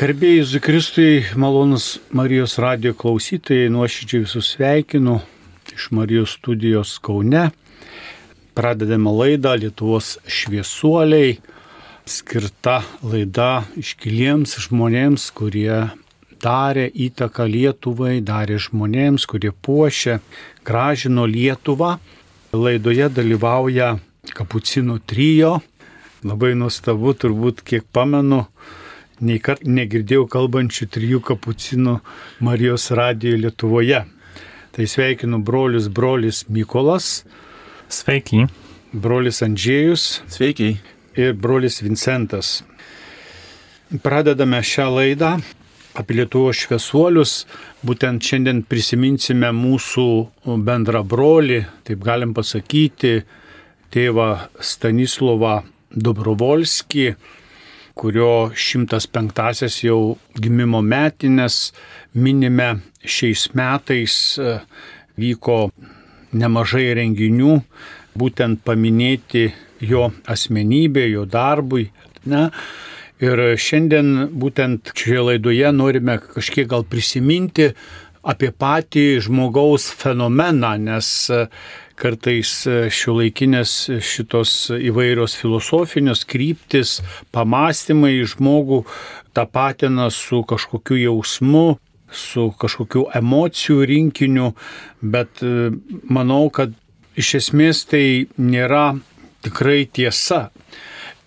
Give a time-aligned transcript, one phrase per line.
[0.00, 5.18] Garbėjai Zikristui, malonus Marijos radio klausytojai, nuoširdžiai visus sveikinu
[5.74, 7.50] iš Marijos studijos Kaune.
[8.56, 11.34] Pradedame laidą Lietuvos šviesuoliai,
[12.08, 15.90] skirta laida iškiliems žmonėms, kurie
[16.40, 20.22] darė įtaką Lietuvai, darė žmonėms, kurie puošė,
[20.64, 21.98] gražino Lietuvą.
[22.56, 23.98] Laidoje dalyvauja
[24.32, 25.58] kapucinų trijo.
[26.24, 28.46] Labai nuostabu, turbūt kiek pamenu,
[29.20, 31.98] nei kart negirdėjau kalbančių trijų kapucinų
[32.44, 34.00] Marijos radijoje Lietuvoje.
[34.70, 37.24] Tai sveikinu brolius, brolis Mykolas.
[37.90, 38.46] Sveiki.
[38.92, 40.22] Brolis Andžėjus.
[40.30, 40.76] Sveiki.
[41.18, 42.60] Ir brolis Vincentas.
[44.02, 45.34] Pradedame šią laidą
[45.98, 47.34] apie Lietuvos šviesuolius.
[47.82, 50.06] Būtent šiandien prisiminsime mūsų
[50.64, 53.24] bendrą brolį, taip galim pasakyti,
[53.90, 54.30] tėvą
[54.62, 57.08] Stanislovą Dobrovolskį
[57.94, 61.70] kurio 105-asias jau gimimo metinės
[62.14, 64.58] minime šiais metais e,
[65.20, 65.70] vyko
[66.36, 67.56] nemažai renginių,
[68.18, 69.48] būtent paminėti
[69.80, 71.88] jo asmenybę, jo darbui.
[72.30, 72.48] Ne?
[73.20, 77.70] Ir šiandien būtent šioje laidoje norime kažkiek gal prisiminti
[78.20, 81.28] apie patį žmogaus fenomeną, nes
[82.00, 86.98] kartais e, šiuolaikinės šitos įvairios filosofinės kryptis,
[87.34, 88.82] pamastymai žmogų
[89.36, 91.78] tapatina su kažkokiu jausmu,
[92.10, 94.52] su kažkokiu emocijų rinkiniu,
[95.00, 95.70] bet e,
[96.08, 96.74] manau, kad
[97.20, 98.94] iš esmės tai nėra
[99.44, 100.48] tikrai tiesa.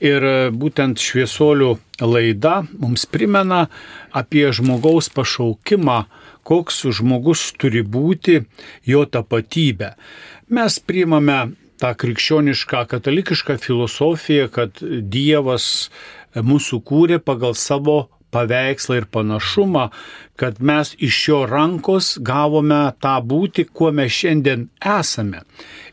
[0.04, 3.68] Ir e, būtent šviesolių laida mums primena
[4.12, 6.04] apie žmogaus pašaukimą,
[6.44, 8.42] koks žmogus turi būti,
[8.84, 9.94] jo tapatybę.
[10.52, 15.90] Mes priimame tą krikščionišką katalikišką filosofiją, kad Dievas
[16.36, 19.90] mūsų kūrė pagal savo paveikslą ir panašumą,
[20.36, 25.44] kad mes iš jo rankos gavome tą būti, kuo mes šiandien esame.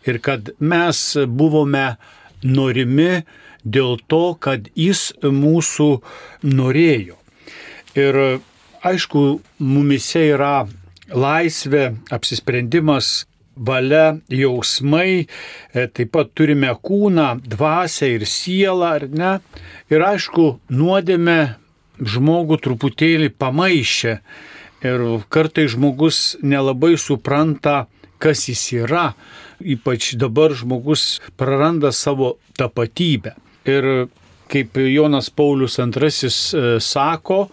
[0.08, 1.96] Ir kad mes buvome
[2.42, 3.22] norimi
[3.64, 5.90] dėl to, kad jis mūsų
[6.48, 7.18] norėjo.
[7.98, 8.40] Ir
[8.86, 9.24] aišku,
[9.58, 10.54] mumise yra
[11.10, 13.26] laisvė, apsisprendimas
[13.60, 15.26] valia, jausmai,
[15.74, 19.32] e, taip pat turime kūną, dvasę ir sielą, ar ne?
[19.92, 21.38] Ir aišku, nuodėme
[22.00, 24.14] žmogų truputėlį pamaišė
[24.86, 27.84] ir kartai žmogus nelabai supranta,
[28.20, 29.10] kas jis yra,
[29.60, 33.36] ypač dabar žmogus praranda savo tapatybę.
[33.68, 34.08] Ir
[34.50, 36.32] kaip Jonas Paulius II e,
[36.80, 37.44] sako,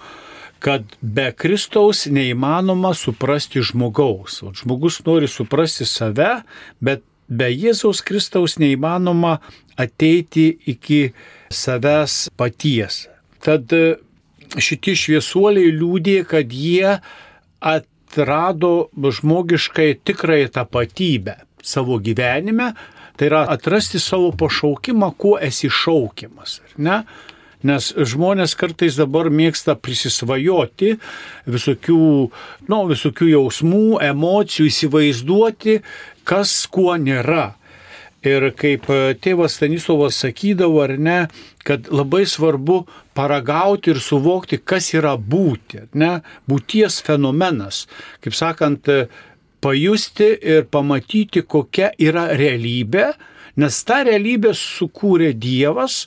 [0.59, 4.41] kad be Kristaus neįmanoma suprasti žmogaus.
[4.43, 6.41] O žmogus nori suprasti save,
[6.79, 9.37] bet be Jėzaus Kristaus neįmanoma
[9.77, 11.11] ateiti iki
[11.53, 13.05] savęs paties.
[13.43, 13.97] Tad e,
[14.57, 16.97] šitie šviesuoliai liūdė, kad jie
[17.61, 21.37] atrado žmogiškai tikrąją tapatybę
[21.67, 22.71] savo gyvenime,
[23.17, 26.61] tai yra atrasti savo pašaukimą, kuo esi šaukiamas.
[26.77, 27.01] Ne?
[27.67, 30.95] Nes žmonės kartais dabar mėgsta prisisvajoti
[31.49, 32.01] visokių,
[32.71, 35.79] nu, visokių jausmų, emocijų, įsivaizduoti,
[36.27, 37.55] kas kuo nėra.
[38.27, 38.87] Ir kaip
[39.23, 41.19] tėvas Stanislavas sakydavo, ar ne,
[41.67, 42.81] kad labai svarbu
[43.15, 46.17] paragauti ir suvokti, kas yra būti, ne,
[46.49, 47.85] būties fenomenas.
[48.23, 48.89] Kaip sakant,
[49.63, 53.11] pajusti ir pamatyti, kokia yra realybė,
[53.61, 56.05] nes tą realybę sukūrė Dievas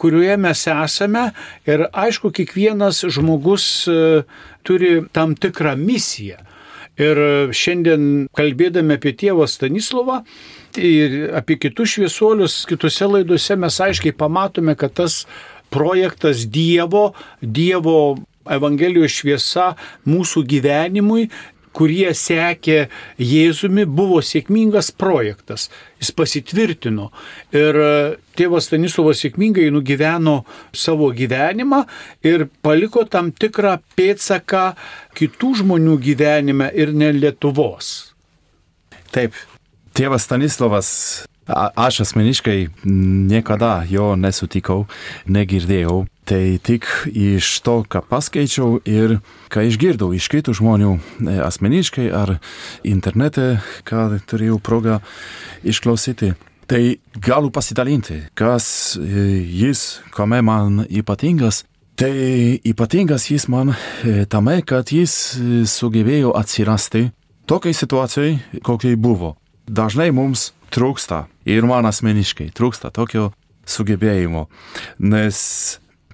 [0.00, 1.26] kurioje mes esame
[1.68, 3.98] ir aišku, kiekvienas žmogus e,
[4.66, 6.40] turi tam tikrą misiją.
[7.00, 7.18] Ir
[7.56, 10.18] šiandien kalbėdami apie tėvą Stanislovą
[10.76, 15.22] ir apie kitus šviesuolius, kitose laidose mes aiškiai pamatome, kad tas
[15.72, 18.18] projektas Dievo, Dievo
[18.50, 19.74] Evangelijos šviesa
[20.08, 21.28] mūsų gyvenimui
[21.76, 22.88] kurie sekė
[23.20, 25.68] Jėzumi, buvo sėkmingas projektas.
[26.00, 27.10] Jis pasitvirtino.
[27.54, 27.90] Ir e,
[28.38, 30.40] tėvas Stanislavas sėkmingai nugyveno
[30.76, 31.84] savo gyvenimą
[32.26, 34.70] ir paliko tam tikrą pėtsaką
[35.18, 38.14] kitų žmonių gyvenime ir ne Lietuvos.
[39.10, 39.36] Taip,
[39.98, 40.90] tėvas Stanislavas
[41.48, 44.84] Aš asmeniškai niekada jo nesutikau,
[45.26, 46.04] negirdėjau.
[46.30, 49.16] Tai tik iš to, ką paskaičiau ir
[49.50, 52.36] ką išgirdau iš kitų žmonių e, asmeniškai ar
[52.86, 55.00] internete, ką turėjau progą
[55.66, 56.36] išklausyti.
[56.70, 56.82] Tai
[57.18, 61.64] galiu pasidalinti, kas e, jis, kame man ypatingas.
[61.98, 62.12] Tai
[62.62, 65.34] ypatingas jis man e, tame, kad jis
[65.66, 67.08] sugebėjo atsirasti
[67.50, 69.34] tokiai situacijai, kokiai buvo.
[69.66, 73.30] Dažnai mums trūksta ir man asmeniškai trūksta tokio
[73.70, 74.46] sugebėjimo,
[74.98, 75.38] nes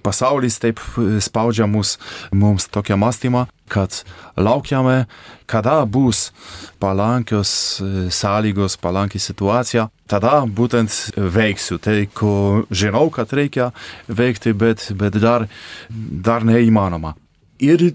[0.07, 0.79] pasaulis taip
[1.23, 1.97] spaudžia mus,
[2.31, 4.03] mums tokią mąstymą, kad
[4.39, 5.05] laukiame,
[5.49, 6.31] kada bus
[6.79, 7.81] palankios
[8.15, 13.71] sąlygos, palanki situacija, tada būtent veiksiu tai, ko žinau, kad reikia
[14.07, 15.47] veikti, bet, bet dar,
[15.89, 17.15] dar neįmanoma.
[17.59, 17.89] Ir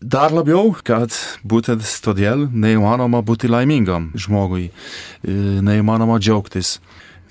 [0.00, 1.12] Dar labiau, kad
[1.44, 4.70] būtent todėl neįmanoma būti laimingam žmogui,
[5.28, 6.78] neįmanoma džiaugtis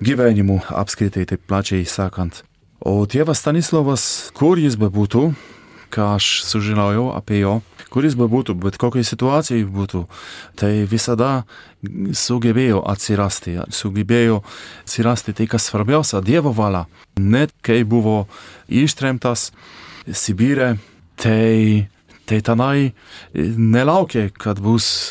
[0.05, 2.43] gyvenimu apskritai, taip plačiai sakant.
[2.85, 4.03] O tėvas Stanislavas,
[4.37, 5.23] kur jis bebūtų,
[5.89, 7.57] ką aš sužinojau apie jo,
[7.89, 10.05] kur jis bebūtų, bet kokiai situacijai būtų,
[10.53, 11.49] tai visada
[11.81, 14.43] sugebėjo atsirasti, sugebėjo
[14.85, 16.85] atsirasti tai, kas svarbiausia, Dievo valia.
[17.17, 18.27] Net kai buvo
[18.69, 19.49] ištremtas
[20.05, 20.75] Sibirė,
[21.17, 21.89] tai
[22.29, 22.91] tai tenai
[23.33, 25.09] nelaukė, kad bus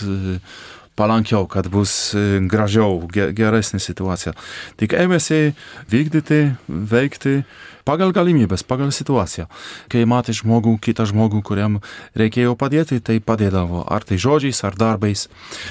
[0.98, 2.14] palankiau, kad bus
[2.50, 4.34] gražiau, geresnė situacija.
[4.80, 5.52] Tik ėmėsi
[5.90, 7.42] vykdyti, veikti
[7.88, 9.46] pagal galimybės, pagal situaciją.
[9.92, 11.78] Kai matė žmogų, kitą žmogų, kuriam
[12.18, 13.84] reikėjo padėti, tai padėdavo.
[13.86, 15.28] Ar tai žodžiais, ar darbais,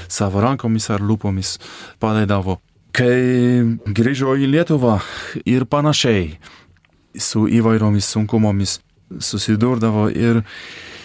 [0.07, 1.57] savo rankomis, ar lūpomis
[2.01, 2.59] padėdavo.
[2.97, 3.61] Kai
[3.93, 4.97] grįžo į Lietuvą
[5.45, 6.37] ir panašiai
[7.13, 8.79] su įvairiomis sunkumomis
[9.21, 10.41] susidurdavo ir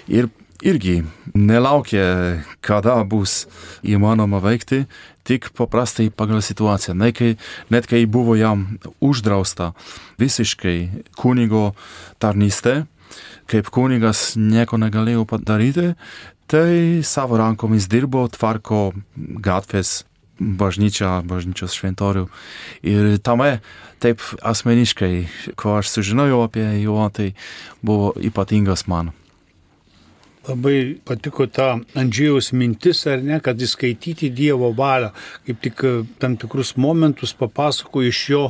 [0.08, 0.30] ir
[0.62, 1.02] irgi
[1.34, 2.04] nelaukė,
[2.64, 3.46] kada bus
[3.82, 4.84] įmanoma veikti,
[5.26, 6.94] tik paprastai pagal situaciją.
[6.98, 7.34] Net kai,
[7.70, 9.72] net kai buvo jam uždrausta
[10.22, 11.72] visiškai kunigo
[12.22, 12.82] tarnystė,
[13.50, 15.92] kaip kunigas nieko negalėjo padaryti,
[16.50, 20.02] tai savo rankomis dirbo, tvarko gatvės,
[20.42, 22.26] bažnyčią, bažnyčios šventorių.
[22.88, 23.60] Ir tame
[24.02, 25.14] taip asmeniškai,
[25.58, 27.32] ko aš sužinojau apie juo, tai
[27.84, 29.12] buvo ypatingas man.
[30.42, 35.12] Labai patiko ta Andžėjaus mintis, ar ne, kad įskaityti Dievo valią,
[35.46, 38.40] kaip tik e, tam tikrus momentus papasako iš jo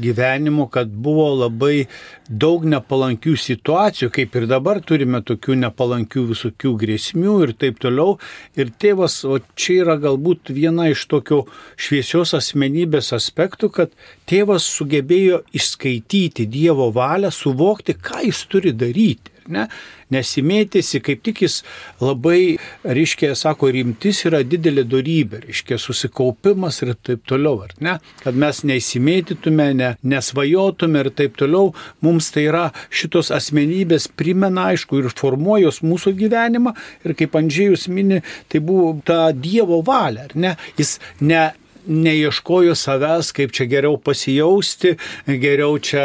[0.00, 1.90] gyvenimo, kad buvo labai
[2.24, 8.16] daug nepalankių situacijų, kaip ir dabar turime tokių nepalankių visokių grėsmių ir taip toliau.
[8.56, 11.42] Ir tėvas, o čia yra galbūt viena iš tokių
[11.76, 13.92] šviesios asmenybės aspektų, kad
[14.24, 19.28] tėvas sugebėjo išskaityti Dievo valią, suvokti, ką jis turi daryti.
[19.52, 19.66] Ne?
[20.12, 21.60] Nesimėtėsi, kaip tik jis
[22.02, 27.96] labai, reiškia, sako, rimtis yra didelė darybė, reiškia, susikaupimas ir taip toliau, ar ne?
[28.22, 31.72] Kad mes neįsimėtytume, ne, nesvajotume ir taip toliau,
[32.04, 36.74] mums tai yra šitos asmenybės primena, aišku, ir formuojos mūsų gyvenimą
[37.06, 38.22] ir kaip Andžėjus mini,
[38.52, 40.56] tai buvo ta Dievo valia, ar ne?
[40.78, 41.50] Jis ne
[41.86, 44.96] neieškojo savęs, kaip čia geriau pasijausti,
[45.26, 46.04] geriau čia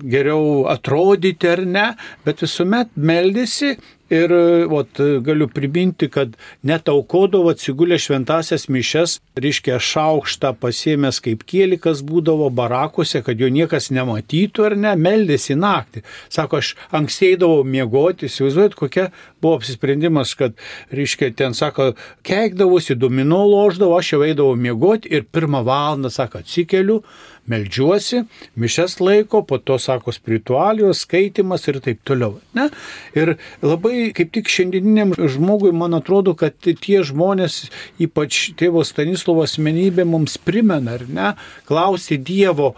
[0.00, 1.88] geriau atrodyti ar ne,
[2.24, 3.74] bet visuomet meldėsi
[4.14, 4.32] Ir
[4.70, 12.50] ot, galiu priminti, kad net aukodavo atsigulę šventasias mišes, reiškia šaukštą pasiemęs kaip kielikas būdavo
[12.54, 16.04] barakuose, kad jo niekas nematytų ar ne, meldėsi naktį.
[16.32, 19.08] Sako, aš ankstėdavau miegoti, įsivaizduojat, kokia
[19.42, 20.54] buvo apsisprendimas, kad,
[20.94, 21.92] reiškia, ten, sako,
[22.26, 27.02] keikdavosi, domino loždavo, aš jau eidavau miegoti ir pirmą valandą, sako, atsikeliu
[27.50, 28.24] melžiuosi,
[28.60, 32.38] mišes laiko, po to sako spiritualijos, skaitimas ir taip toliau.
[32.56, 32.68] Ne?
[33.16, 37.64] Ir labai kaip tik šiandieniniam žmogui man atrodo, kad tie žmonės,
[38.02, 41.32] ypač tėvo Stanislovo asmenybė, mums primena, ar ne,
[41.68, 42.74] klausti Dievo,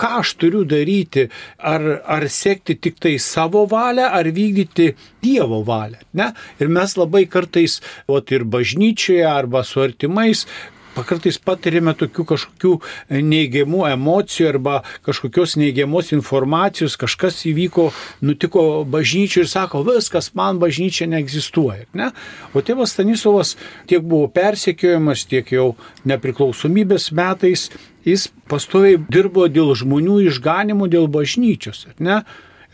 [0.00, 1.26] ką aš turiu daryti,
[1.58, 6.00] ar, ar sekti tik tai savo valią, ar vykdyti Dievo valią.
[6.16, 6.30] Ne?
[6.60, 10.46] Ir mes labai kartais, o ir bažnyčioje, arba su artimais,
[10.94, 12.72] Pakartais patirime tokių kažkokių
[13.22, 17.90] neigiamų emocijų arba kažkokios neigiamos informacijos, kažkas įvyko,
[18.26, 21.86] nutiko bažnyčiai ir sako, viskas, man bažnyčia neegzistuoja.
[21.94, 22.10] Ne?
[22.54, 23.54] O tėvas Stanislavas
[23.90, 25.74] tiek buvo persekiojamas, tiek jau
[26.10, 27.68] nepriklausomybės metais,
[28.06, 31.86] jis pastoviai dirbo dėl žmonių išganimų, dėl bažnyčios.
[32.02, 32.22] Ne?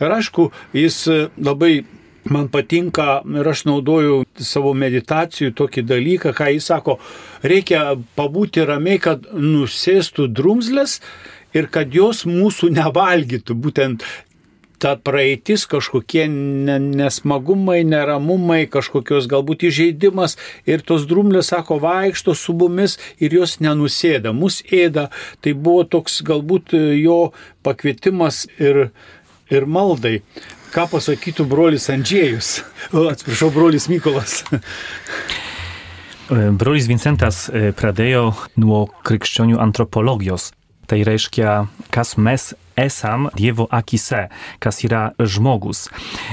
[0.01, 1.03] Ir aišku, jis
[1.37, 1.85] labai
[2.33, 6.97] man patinka ir aš naudoju savo meditacijų tokį dalyką, ką jis sako,
[7.43, 10.99] reikia pabūti ramiai, kad nusėstų drumzlės
[11.57, 13.57] ir kad jos mūsų nevalgytų.
[13.57, 14.05] Būtent
[14.77, 20.37] ta praeitis, kažkokie nesmagumai, neramumai, kažkokios galbūt įžeidimas
[20.69, 25.09] ir tos drumlės, sako, vaikšto su mumis ir jos nenusėda, mus ėda.
[25.41, 27.31] Tai buvo toks galbūt jo
[27.65, 28.89] pakvietimas ir,
[29.49, 30.19] ir maldai.
[30.73, 32.61] Ką pasakytų brolis Andžiejus?
[32.91, 34.41] O, atsiprašau, brolis Mykolas.
[36.27, 37.45] Brolis Vincentas
[37.79, 40.49] pradėjo nuo krikščionių antropologijos.
[40.87, 44.27] Tai reiškia, kas mes esam Dievo akise,
[44.63, 45.87] kas yra žmogus.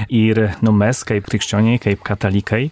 [0.07, 2.69] Ir nu, mes, kaip krikščioniai, kaip katalikai,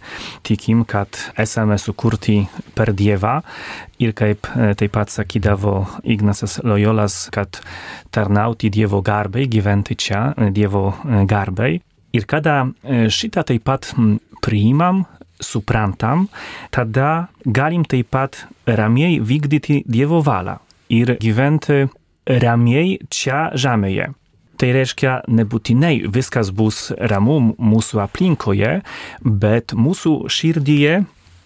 [0.48, 2.44] tikim, kad esame sukurti
[2.78, 3.40] per Dievą
[4.00, 4.48] ir kaip
[4.80, 7.60] taip pat sakydavo Ignacas Loyolas, kad
[8.14, 10.94] tarnauti Dievo garbei, gyventi čia Dievo
[11.28, 11.82] garbei.
[12.14, 12.62] Ir kada
[13.12, 13.92] šitą taip pat
[14.44, 15.04] priimam,
[15.44, 16.30] suprantam,
[16.72, 20.62] tada galim taip pat ramiai vykdyti Dievo valią
[20.94, 21.88] ir gyventi
[22.28, 24.12] ramiai čia žemėje.
[24.62, 28.78] Tai reiškia, nebūtinai viskas bus ramu mūsų aplinkoje,
[29.26, 31.02] bet mūsų širdyje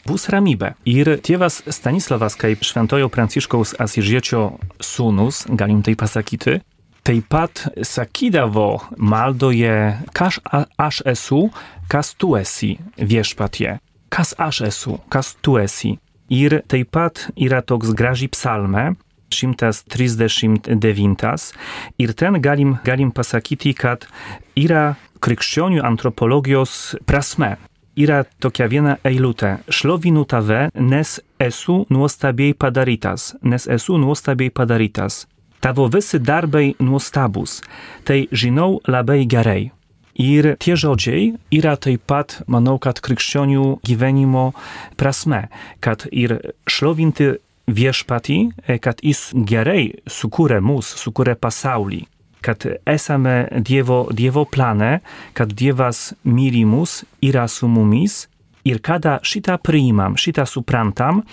[0.07, 0.73] bus ramybė.
[0.87, 4.43] Ir tėvas Stanislavas, kaip šventojo Pranciškaus Asižiečio
[4.83, 6.59] sūnus, galim tai pasakyti,
[7.07, 10.41] taip pat sakydavo maldoje, kas
[10.77, 11.47] aš esu,
[11.91, 13.77] kas tu esi viešpatie.
[14.11, 15.97] Kas aš esu, kas tu esi.
[16.31, 18.93] Ir taip pat yra toks graži psalme,
[19.29, 21.53] 139
[21.97, 24.07] ir ten galim, galim pasakyti, kad
[24.55, 27.57] yra krikščionių antropologijos prasme.
[27.97, 29.57] Yra tokia viena eilutė.
[29.73, 35.25] Šlovinu tave, nes esu nuostabiai padarytas, nes esu nuostabiai padarytas.
[35.65, 37.63] Tavo visi darbai nuostabus,
[38.05, 39.71] tai žinau labai gerai.
[40.17, 44.49] Ir tie žodžiai yra taip pat, manau, kad krikščionių gyvenimo
[44.97, 45.45] prasme,
[45.81, 47.35] kad ir šlovinti
[47.67, 48.37] viešpatį,
[48.81, 52.05] kad jis gerai sukūrė mus, sukūrė pasaulį,
[52.41, 55.01] kad esame Dievo, dievo plane,
[55.35, 58.25] kad Dievas myli mus, yra su mumis
[58.67, 61.23] ir kada šitą priimam, šitą suprantam,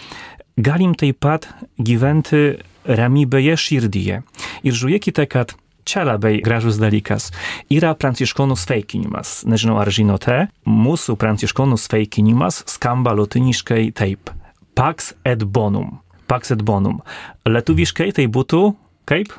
[0.57, 1.49] galim taip pat
[1.79, 4.23] gyventi ramybėje širdyje.
[4.67, 5.55] Ir žiūrėkite, kad
[5.89, 7.31] čia labai gražus dalykas.
[7.73, 9.43] Yra pranciškonų sveikinimas.
[9.49, 10.39] Nežinau, ar žinote,
[10.69, 14.33] mūsų pranciškonų sveikinimas skamba lotyniškai taip.
[14.75, 17.03] Pax et bonum pax et bonum.
[17.49, 18.65] Lietuviškai tai būtų
[19.09, 19.35] kaip?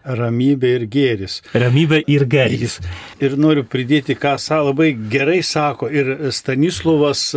[0.00, 1.40] Ramybė ir gėris.
[1.52, 2.78] Ramybė ir gėris.
[3.20, 7.34] Ir noriu pridėti, ką sa labai gerai sako ir Stanislovas,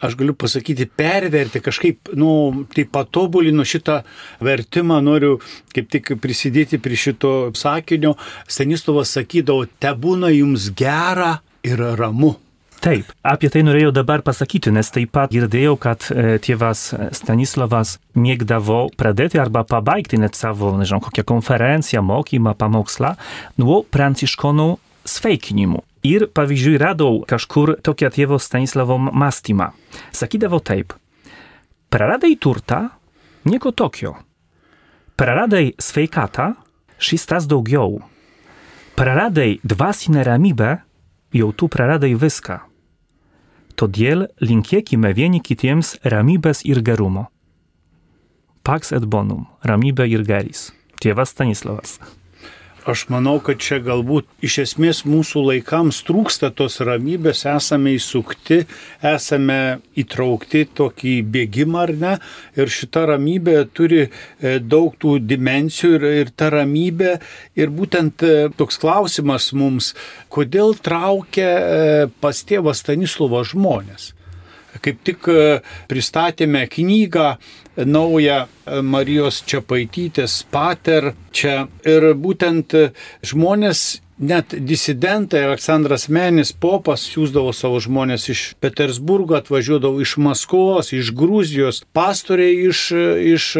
[0.00, 4.00] aš galiu pasakyti, perverti kažkaip, nu, tai patobulino šitą
[4.40, 5.36] vertimą, noriu
[5.76, 8.16] kaip tik prisidėti prie šito sakinio.
[8.48, 12.38] Stanislovas sakydavo, te būna jums gera ir ramu.
[12.78, 18.84] Taip, apie tai norėjau dabar pasakyti, nes taip pat girdėjau, kad e, tėvas Stanislavas mėgdavo
[18.94, 23.16] pradėti arba pabaigti net savo, nežinau, kokią konferenciją, mokymą, pamokslą
[23.58, 24.68] nuo pranciškonų
[25.10, 25.82] sveikinimu.
[26.06, 29.72] Ir pavyzdžiui radau kažkur tokią tėvo Stanislavo mąstymą.
[30.14, 30.94] Sakydavo taip,
[31.90, 32.84] praradai turtą,
[33.50, 34.14] nieko tokio.
[35.18, 36.52] Praradai sveikatą,
[37.02, 37.98] šis tas daugiau.
[38.94, 40.76] Praradai dvasinę ramybę,
[41.34, 42.67] jau tu praradai viską.
[43.78, 47.28] Todėl linkėkime vieni kitiems ramybės ir gerumo.
[48.66, 50.72] Pax et bonum- ramybė ir geris.
[50.98, 52.00] Tėvas Stanislavas.
[52.88, 58.62] Aš manau, kad čia galbūt iš esmės mūsų laikams trūksta tos ramybės, esame įsukti,
[59.04, 59.58] esame
[60.00, 62.14] įtraukti tokį bėgimą ar ne.
[62.56, 67.18] Ir šita ramybė turi e, daug tų dimensijų ir, ir ta ramybė.
[67.60, 69.92] Ir būtent e, toks klausimas mums,
[70.32, 74.14] kodėl traukia e, pas tėvą Stanislovą žmonės.
[74.82, 75.28] Kaip tik
[75.90, 77.28] pristatėme knygą
[77.88, 78.42] naują
[78.82, 81.64] Marijos Čiapaitytės pater čia.
[81.86, 82.74] Ir būtent
[83.26, 91.12] žmonės net disidentai Aleksandras Menis popas siūsdavo savo žmonės iš Petersburgo, atvažiuodavo iš Maskvos, iš
[91.16, 92.88] Gruzijos, pastoriai iš,
[93.34, 93.50] iš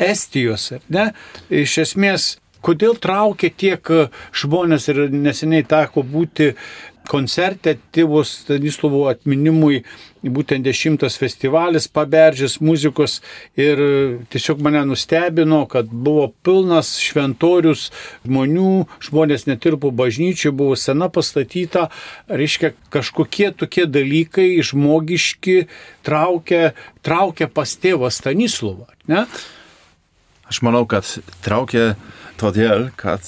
[0.00, 0.70] Estijos.
[0.88, 1.10] Ne?
[1.52, 2.30] Iš esmės,
[2.64, 3.92] kodėl traukia tiek
[4.32, 6.54] žmonės ir neseniai teko būti
[7.10, 9.82] koncerte tėvo Stanislovo atminimui
[10.22, 13.18] būtent dešimtas festivalis paberžės muzikos
[13.58, 13.80] ir
[14.30, 17.88] tiesiog mane nustebino, kad buvo pilnas šventorius
[18.26, 18.74] žmonių,
[19.06, 21.88] žmonės netirpo bažnyčiai, buvo sena pastatyta,
[22.28, 25.64] reiškia kažkokie tokie dalykai žmogiški
[26.06, 26.74] traukia,
[27.06, 28.86] traukia pas tėvą Stanislovą.
[29.10, 29.24] Ne?
[30.50, 31.06] Aš manau, kad
[31.44, 31.94] traukia
[32.40, 33.26] todėl, kad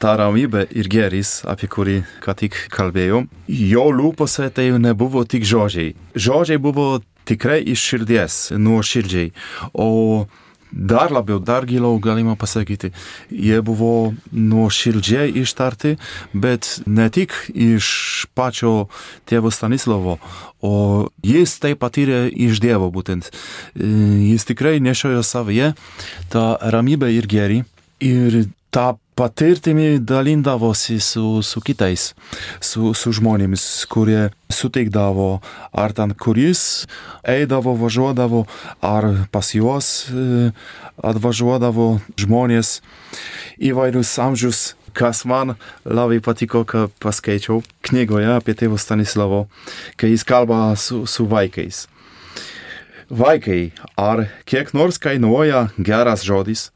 [0.00, 5.94] ta ramybė ir gėris, apie kurį ką tik kalbėjau, jo lūpose tai nebuvo tik žodžiai.
[6.16, 9.32] Žodžiai buvo tikrai iš širdies, nuoširdžiai.
[9.76, 10.26] O
[10.70, 12.92] dar labiau, dar giliau galima pasakyti,
[13.28, 15.96] jie buvo nuoširdžiai ištarti,
[16.32, 17.90] bet ne tik iš
[18.38, 18.88] pačio
[19.28, 20.16] tėvo Stanislavo,
[20.62, 20.72] o
[21.26, 23.32] jis tai patyrė iš Dievo būtent.
[23.76, 25.74] Jis tikrai nešiojo savyje
[26.32, 27.60] tą ramybę ir gėrį.
[28.00, 32.14] Ir tą patirtimi dalindavosi su, su kitais,
[32.64, 35.42] su, su žmonėmis, kurie suteikdavo,
[35.76, 36.86] ar ten kuris
[37.28, 38.46] eidavo, važiuodavo,
[38.80, 40.24] ar pas juos e,
[41.04, 42.78] atvažiuodavo žmonės
[43.60, 44.64] įvairius amžius
[44.96, 47.60] kas man labai patiko, ką paskaičiau
[47.92, 49.44] knygoje apie tėvą Stanislavo,
[50.00, 51.84] kai jis kalba su, su vaikais.
[53.12, 56.70] Vaikai, ar kiek nors kainuoja geras žodis,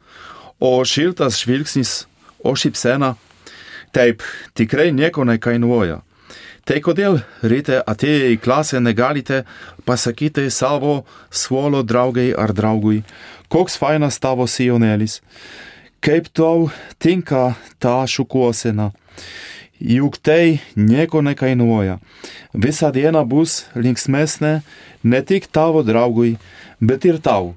[0.61, 2.03] o šiltas žvilgsnis,
[2.45, 3.15] o šypsena?
[3.95, 4.23] Taip,
[4.55, 6.03] tikrai nieko nekainuoja.
[6.65, 9.43] Tai kodėl ryte atėję į klasę negalite
[9.85, 13.03] pasakyti savo suolo draugai ar draugui,
[13.53, 15.19] koks fainas tavo sijonėlis,
[16.01, 18.91] kaip tau tinka ta šukuosena.
[19.77, 21.99] Juk tai nieko nekainuoja.
[22.55, 24.55] Visą dieną bus linksmesnė
[25.05, 26.39] ne tik tavo draugui,
[26.81, 27.53] bet ir tau.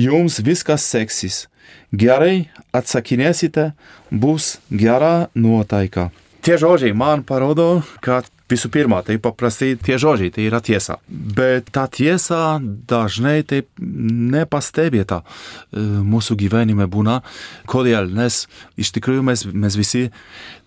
[0.00, 1.44] Jums viskas seksis.
[1.90, 3.72] Gerai atsakinėsite,
[4.10, 6.10] bus gera nuotaika.
[6.40, 10.96] Tie žodžiai man parodo, kad visų pirma, tai paprastai tie žodžiai, tai yra tiesa.
[11.08, 15.20] Bet ta tiesa dažnai taip nepastebėta
[15.74, 17.20] mūsų gyvenime būna.
[17.70, 18.10] Kodėl?
[18.14, 18.46] Nes
[18.80, 20.08] iš tikrųjų mes, mes visi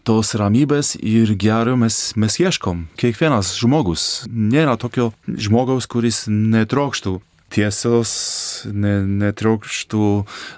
[0.04, 2.88] tos ramybės ir gero mes, mes ieškom.
[3.00, 4.26] Kiekvienas žmogus.
[4.28, 7.22] Nėra tokio žmogaus, kuris netrokštų
[7.54, 8.14] tiesos,
[8.70, 10.08] ne, netrokštų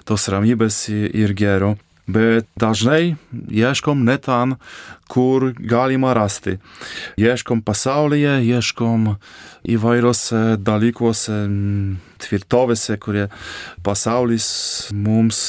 [0.08, 1.76] tos ramybės ir gero.
[2.06, 3.16] Bet dažnai
[3.50, 4.54] ieškom ne ten,
[5.10, 6.60] kur galima rasti.
[7.18, 9.16] Ieškom pasaulyje, ieškom
[9.66, 11.40] įvairiose dalykuose,
[12.22, 13.26] tvirtovėse, kurie
[13.82, 14.46] pasaulis
[14.94, 15.40] mums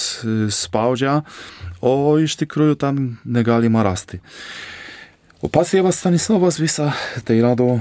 [0.50, 1.22] spaudžia,
[1.77, 4.18] o iš tikrųjų tam negalima rasti.
[5.46, 6.89] O pats tėvas Stanislavas visą
[7.27, 7.75] tai rado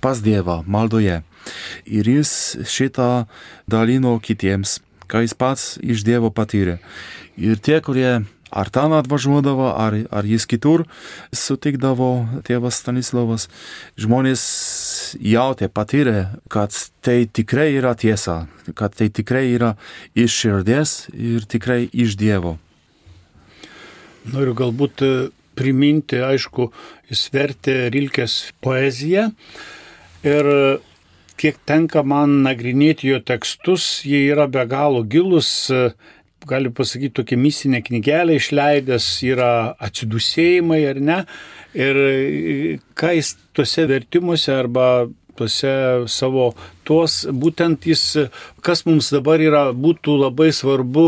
[0.00, 1.20] pas Dievą, maldoje.
[1.86, 2.32] Ir jis
[2.68, 3.26] šitą
[3.70, 4.78] dalino kitiems,
[5.08, 6.78] ką jis pats iš Dievo patyrė.
[7.38, 10.84] Ir tie, kurie ar ten atvažiuodavo, ar, ar jis kitur
[11.34, 12.10] sutikdavo
[12.48, 13.48] tėvas Stanislavas,
[14.00, 14.44] žmonės
[15.20, 16.74] jautė, patyrė, kad
[17.04, 19.74] tai tikrai yra tiesa, kad tai tikrai yra
[20.16, 22.56] iš širdies ir tikrai iš Dievo.
[24.28, 25.04] Noriu galbūt
[25.58, 26.68] priminti, aišku,
[27.08, 29.30] jis vertė Rilkės poeziją
[30.26, 30.52] ir
[31.38, 35.70] kiek tenka man nagrinėti jo tekstus, jie yra be galo gilus,
[36.48, 39.52] galiu pasakyti, tokia misinė knygelė išleidęs yra
[39.88, 41.18] atsidusėjimai ar ne.
[41.78, 42.00] Ir
[42.98, 44.88] ką jis tuose vertimuose arba
[45.38, 45.72] tuose
[46.10, 46.50] savo
[46.88, 48.02] tuos, būtent jis,
[48.64, 51.06] kas mums dabar yra, būtų labai svarbu,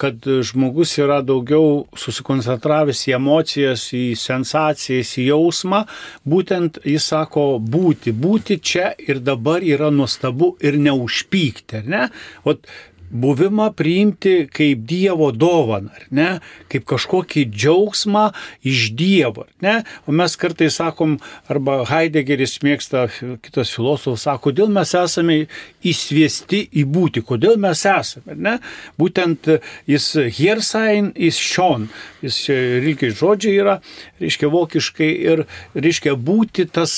[0.00, 5.84] kad žmogus yra daugiau susikoncentravęs į emocijas, į sensacijas, į jausmą,
[6.26, 12.08] būtent jis sako būti, būti čia ir dabar yra nuostabu ir neužpykti, ne?
[12.48, 12.66] Ot,
[13.10, 16.40] buvimą priimti kaip Dievo dovaną, ne,
[16.72, 18.24] kaip kažkokį džiaugsmą
[18.66, 21.18] iš Dievo, ne, o mes kartais sakom,
[21.50, 23.06] arba Heideggeris mėgsta,
[23.44, 25.38] kitas filosofas sako, kodėl mes esame
[25.86, 28.56] įsviesti į būti, kodėl mes esame, ne,
[29.00, 29.48] būtent
[29.90, 31.88] jis Hiersein, jis Šion,
[32.24, 32.40] jis
[32.84, 33.78] reikia žodžiai yra,
[34.22, 36.96] reiškia vokiškai ir reiškia būti tas,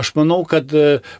[0.00, 0.72] aš manau, kad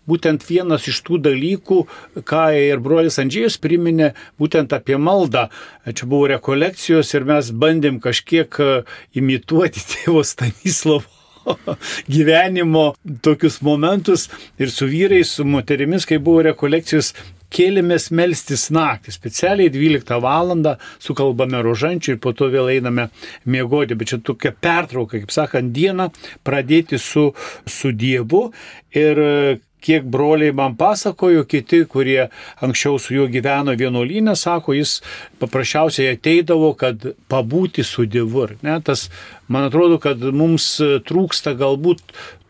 [0.09, 1.81] būtent vienas iš tų dalykų,
[2.29, 5.49] ką ir brolis Andžėjus priminė, būtent apie maldą.
[5.87, 8.71] Čia buvo rekolekcijos ir mes bandėm kažkiek e,
[9.19, 11.09] imituoti tėvo Stanislovo
[12.15, 12.93] gyvenimo
[13.23, 17.13] tokius momentus ir su vyrais, su moterimis, kai buvo rekolekcijos,
[17.53, 20.55] kėlėmės melstis naktį, specialiai 12 val.
[20.99, 23.09] sukalbame rožančių ir po to vėl einame
[23.45, 26.11] miegoti, bet čia tokia pertrauka, kaip sakant, dieną
[26.45, 27.33] pradėti su,
[27.67, 28.53] su Dievu
[28.91, 32.29] ir kiek broliai man pasakojo, kiti, kurie
[32.63, 35.01] anksčiau su juo gyveno vienuolynę, sako, jis
[35.43, 38.47] paprasčiausiai ateidavo, kad pabūti su Dievu.
[38.63, 39.09] Ne, tas,
[39.49, 40.75] man atrodo, kad mums
[41.09, 42.03] trūksta galbūt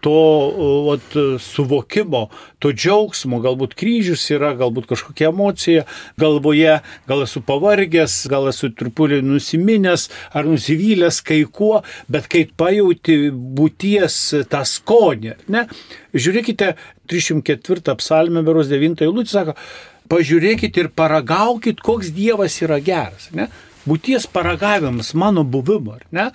[0.03, 0.19] to
[0.89, 2.25] vat, suvokimo,
[2.63, 5.85] to džiaugsmo, galbūt kryžius yra, galbūt kažkokia emocija
[6.21, 13.31] galvoje, gal esu pavargęs, gal esu truputį nusiminęs ar nusivylęs kai kuo, bet kai pajauti
[13.31, 14.19] būties
[14.51, 15.67] tą skonį, ne?
[16.13, 16.75] Žiūrėkite,
[17.11, 19.57] 304 psalmė, beros 9 eilutė sako,
[20.13, 23.49] pažiūrėkite ir paragaukit, koks Dievas yra geras, ne?
[23.87, 26.27] Būties paragavimas mano buvimo, ar ne?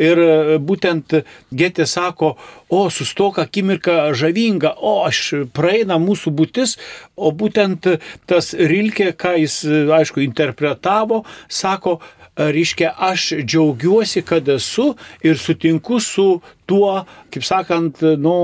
[0.00, 1.20] Ir e, būtent
[1.52, 2.34] Getė sako,
[2.72, 6.76] o sustok akimirka žavinga, o aš praeina mūsų būtis,
[7.16, 7.88] o būtent
[8.30, 9.60] tas Rilkė, ką jis,
[10.00, 11.98] aišku, interpretavo, sako,
[12.40, 18.36] reiškia, aš džiaugiuosi, kad esu ir sutinku su tuo, kaip sakant, nu,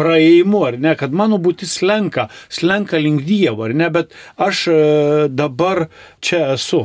[0.00, 4.80] praeimu, ar ne, kad mano būtis slenka, slenka link Dievo, ar ne, bet aš e,
[5.28, 5.86] dabar
[6.24, 6.84] čia esu.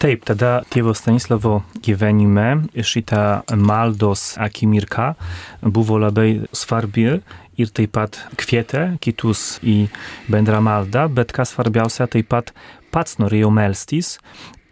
[0.00, 5.10] Taip, tada tėvo Stanislavo gyvenime šita maldos akimirka
[5.60, 7.04] buvo labai svarbi
[7.60, 9.90] ir taip pat kvietė kitus į
[10.32, 12.54] bendrą maldą, bet kas svarbiausia, taip pat
[12.88, 14.14] pats norėjo melstis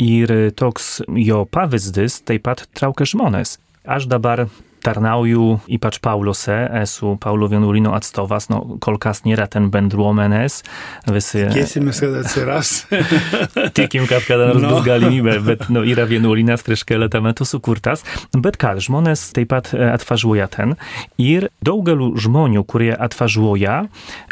[0.01, 3.59] ir toks jo pavyzdys taip pat traukia žmonės.
[3.85, 4.47] Aš dabar
[4.85, 10.61] tarnauju ypač Paulose, esu Paulo vienuolino atstovas, no kol kas nėra ten bendruomenės.
[11.11, 11.45] Visi...
[11.51, 12.73] Tikėsimės, kad atsiras.
[13.79, 14.73] Tikim, kad kada nors no.
[14.77, 18.05] bus galimybė, bet no, yra vienuolinas prieš keletą metų sukurtas.
[18.37, 20.77] Bet ką, žmonės taip pat atvažiuoja ten
[21.21, 23.81] ir daugeliu žmonių, kurie atvažiuoja,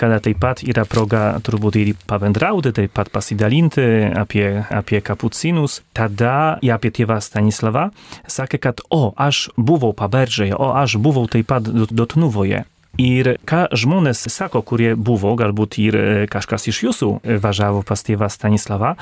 [0.01, 6.57] kada taip pat yra proga turbūt ir pabendrauti, taip pat pasidalinti apie, apie kapucinus, tada
[6.65, 7.89] i apie tėvą Stanislavą,
[8.31, 12.67] sakė, kad o, aš buvau paberžė Andžėje, o aš buvau taip pat Dotnuvoje.
[12.97, 15.97] Ir ką žmonės sako, kurie buvo, galbūt ir
[16.33, 17.09] kažkas iš jūsų
[17.45, 18.95] važiavo pas tėvą Stanislavą,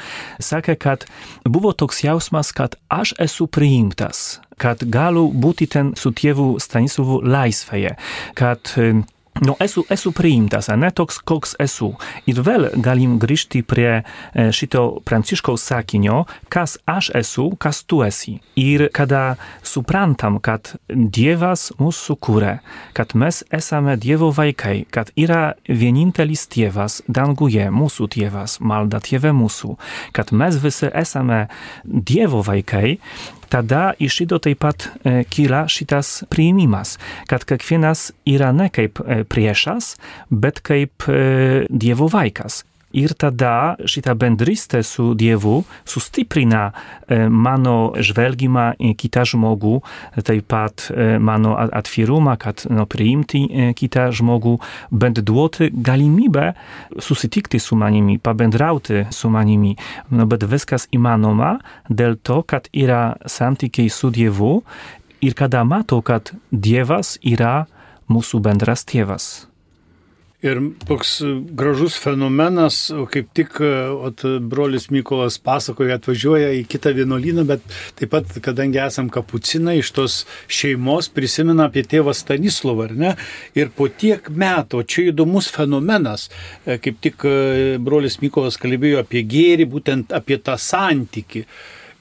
[0.43, 1.07] sakė, kad
[1.47, 7.95] buvo toks jausmas, kad aš esu priimtas, kad galiu būti ten su tėvu Stanisławu laisvėje,
[8.35, 8.75] kad
[9.43, 11.89] No, esu, esu priimtas, ne toks, koks esu.
[12.31, 14.05] Ir vėl galim grįžti prie
[14.55, 16.21] šito pranciškaus sakinio,
[16.55, 18.37] kas aš esu, kas tu esi.
[18.55, 19.35] Ir kada
[19.67, 22.61] suprantam, kad Dievas mus sukūrė,
[22.95, 29.75] kad mes esame Dievo vaikai, kad yra vienintelis Dievas, danguje mūsų Dievas, malda Tėve mūsų,
[30.15, 31.49] kad mes visi esame
[31.83, 33.01] Dievo vaikai,
[33.49, 34.89] tada iš šito taip pat
[35.31, 36.99] kyla šitas priimimas,
[37.31, 39.95] kad kiekvienas yra ne kaip priešas,
[40.31, 41.07] bet kaip
[41.69, 42.65] Dievo vaikas.
[42.95, 46.71] Ir tada šitą bendrystę su Dievu sustiprina
[47.31, 49.75] mano žvelgimą į kitą žmogų,
[50.23, 50.87] taip pat
[51.21, 54.57] mano atvirumą, kad no, priimti kitą žmogų,
[54.95, 56.53] bent duoti galimybę
[57.03, 59.75] susitikti su manimi, pabendrauti su manimi.
[60.15, 61.57] No, bet viskas įmanoma
[61.91, 64.61] dėl to, kad yra santykiai su Dievu
[65.25, 67.65] ir kada mato, kad Dievas yra
[68.11, 69.54] mūsų bendras tėvas.
[70.45, 71.23] Ir toks
[71.57, 72.77] gražus fenomenas,
[73.13, 77.65] kaip tik ot, brolis Mykolas pasakoja, atvažiuoja į kitą vienuolyną, bet
[77.97, 80.17] taip pat, kadangi esam kapucinai iš tos
[80.53, 83.15] šeimos, prisimena apie tėvą Stanislovą, ar ne?
[83.57, 86.29] Ir po tiek metų, čia įdomus fenomenas,
[86.67, 87.25] kaip tik
[87.81, 91.47] brolis Mykolas kalbėjo apie gėrį, būtent apie tą santyki.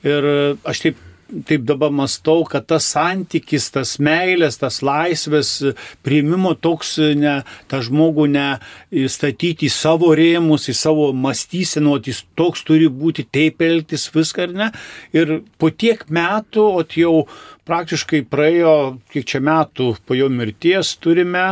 [0.04, 0.30] Ir
[0.68, 1.00] aš taip
[1.48, 5.52] taip dabar mastau, kad tas santykis, tas meilės, tas laisvės
[6.06, 7.40] priimimo toks, ne,
[7.72, 8.48] tą žmogų ne
[9.12, 14.58] statyti į savo rėmus, į savo mąstysenų, jis toks turi būti, taip elgtis viską ar
[14.60, 14.70] ne.
[15.16, 17.16] Ir po tiek metų, o jau
[17.68, 18.76] praktiškai praėjo,
[19.14, 21.48] kiek čia metų po jo mirties turime,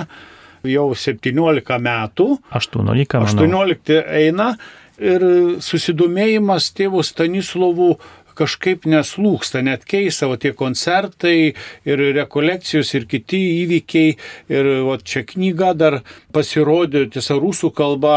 [0.68, 2.30] jau 17 metų.
[2.52, 2.86] 18.
[2.86, 3.66] Manau.
[3.66, 4.54] 18 eina
[5.02, 5.24] ir
[5.64, 7.92] susidomėjimas tėvų Stanislovų
[8.38, 11.54] kažkaip neslūksta, net keista, o tie koncertai
[11.88, 14.16] ir rekolekcijos ir kiti įvykiai.
[14.52, 16.00] Ir o čia knyga dar
[16.36, 18.16] pasirodė, tiesa, rusų kalba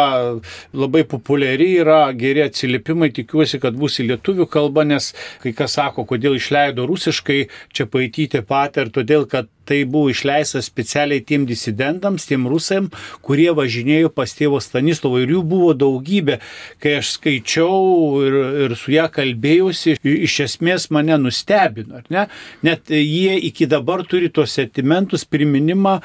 [0.74, 5.12] labai populiari yra, geri atsiliepimai, tikiuosi, kad bus į lietuvių kalbą, nes
[5.44, 7.40] kai kas sako, kodėl išleido rusiškai,
[7.74, 12.90] čia paityti patį ir todėl, kad tai buvo išleista specialiai tiem disidentams, tiem rusam,
[13.24, 16.40] kurie važinėjo pas tėvo Stanislovo ir jų buvo daugybė.
[16.82, 22.28] Kai aš skaičiau ir, ir su ją kalbėjausi, iš esmės mane nustebino, ne?
[22.66, 26.00] Net jie iki dabar turi tos sentimentus, priminimą,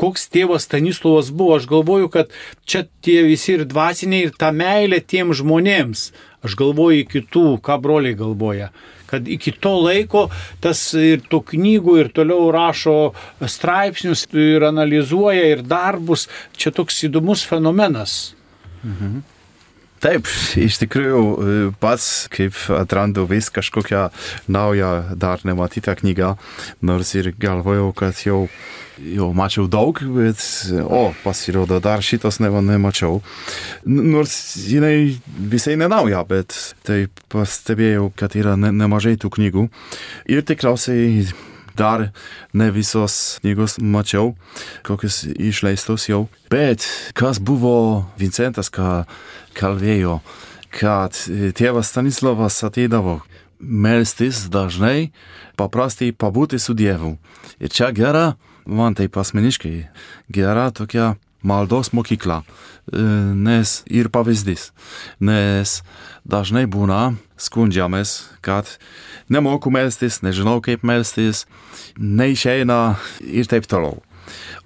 [0.00, 1.58] koks tėvas Stanislavas buvo.
[1.58, 2.32] Aš galvoju, kad
[2.66, 6.10] čia tie visi ir dvasiniai, ir ta meilė tiem žmonėms.
[6.44, 8.72] Aš galvoju kitų, ką broliai galvoja
[9.14, 10.26] kad iki to laiko
[10.64, 12.96] tas ir tų knygų ir toliau rašo
[13.40, 16.26] straipsnius ir analizuoja ir darbus.
[16.58, 18.34] Čia toks įdomus fenomenas.
[18.82, 19.22] Mhm.
[20.04, 20.28] Taip,
[20.60, 24.10] iš tikrųjų pats, kaip atrandu vis kažkokią
[24.52, 26.34] naują, dar nematytą knygą,
[26.84, 28.44] nors ir galvojau, kad jau
[29.00, 30.42] jau mačiau daug, bet,
[30.84, 33.22] o, pasirodo, dar šitos ne, nemačiau.
[33.88, 34.36] Nors
[34.68, 36.54] jinai visai nenauja, bet
[36.86, 39.66] taip pastebėjau, kad yra ne, nemažai tų knygų.
[40.30, 41.24] Ir tikriausiai
[41.74, 42.10] dar
[42.54, 44.34] ne visos knygos mačiau,
[44.86, 46.26] kokios išleistos jau.
[46.52, 46.86] Bet
[47.18, 49.02] kas buvo Vincentas, ką
[49.56, 50.18] kalbėjo,
[50.74, 51.16] kad
[51.56, 53.20] tėvas Stanislavas ateidavo
[53.60, 55.12] melstis dažnai,
[55.56, 57.16] paprastai pabūti su Dievu.
[57.62, 58.34] Ir čia gera
[58.66, 59.76] man taip asmeniškai
[60.32, 61.14] gera tokia
[61.44, 62.40] maldos mokykla,
[63.36, 64.70] nes ir pavyzdys,
[65.20, 65.82] nes
[66.24, 68.14] dažnai būna skundžiamės,
[68.44, 68.78] kad
[69.28, 71.44] nemoku melstis, nežinau kaip melstis,
[72.00, 74.00] neišeina ir taip toliau.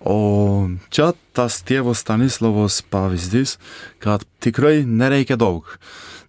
[0.01, 3.57] O čia tas tėvo Stanislavos pavyzdys,
[4.03, 5.67] kad tikrai nereikia daug.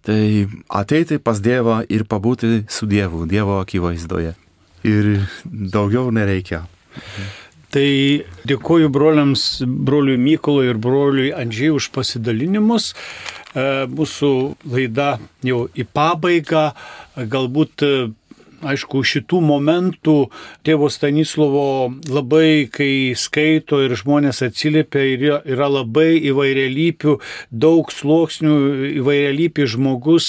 [0.06, 4.32] Tai ateiti pas Dievą ir pabūti su Dievu, Dievo akivaizdoje.
[4.88, 5.10] Ir
[5.44, 6.64] daugiau nereikia.
[7.70, 7.90] Tai
[8.50, 12.94] dėkoju broliams, broliui Mykolui ir broliui Andžiai už pasidalinimus.
[13.54, 14.30] E, mūsų
[14.72, 15.12] laida
[15.46, 16.70] jau į pabaigą.
[17.30, 17.84] Galbūt
[18.66, 20.16] aišku, šitų momentų
[20.66, 27.16] tėvo Stanislovo labai, kai skaito ir žmonės atsiliepia, yra, yra labai įvairialypių,
[27.50, 28.56] daug sluoksnių,
[29.00, 30.28] įvairialypį žmogus,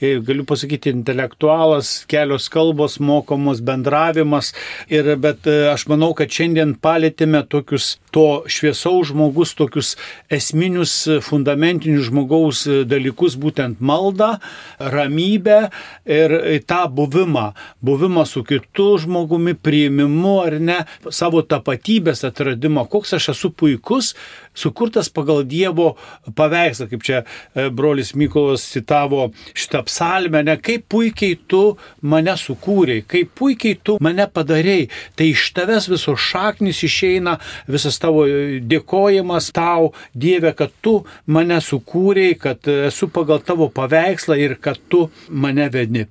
[0.00, 4.52] e, galiu pasakyti, intelektualas, kelios kalbos mokomos, bendravimas.
[4.92, 9.94] Ir, bet e, aš manau, kad šiandien palėtėme tokius to šviesaus žmogus, tokius
[10.32, 14.36] esminius, fundamentinius žmogaus dalykus, būtent maldą,
[14.80, 15.60] ramybę
[16.10, 16.36] ir
[16.68, 20.78] tą buvimą buvimo su kitu žmogumi, priimimu ar ne,
[21.10, 24.14] savo tapatybės atradimo, koks aš esu puikus,
[24.54, 25.94] sukurtas pagal Dievo
[26.36, 31.62] paveikslą, kaip čia e, brolis Mykolas citavo šitą psalmę, ne kaip puikiai tu
[32.02, 37.38] mane sukūrėjai, kaip puikiai tu mane padarėjai, tai iš tavęs visos šaknis išeina,
[37.70, 44.56] visas tavo dėkojimas tau, Dieve, kad tu mane sukūrėjai, kad esu pagal tavo paveikslą ir
[44.60, 46.06] kad tu mane vedi.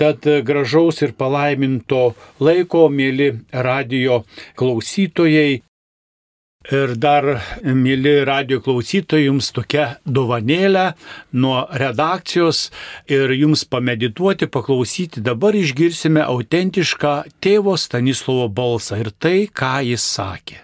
[0.00, 4.22] Tad gražaus ir palaiminto laiko, mėly radio
[4.56, 5.58] klausytojai.
[6.72, 7.26] Ir dar,
[7.64, 10.86] mėly radio klausytojai, jums tokia dovanėlė
[11.42, 12.62] nuo redakcijos
[13.12, 15.20] ir jums pamedituoti, paklausyti.
[15.24, 20.62] Dabar išgirsime autentišką tėvo Stanislovo balsą ir tai, ką jis sakė.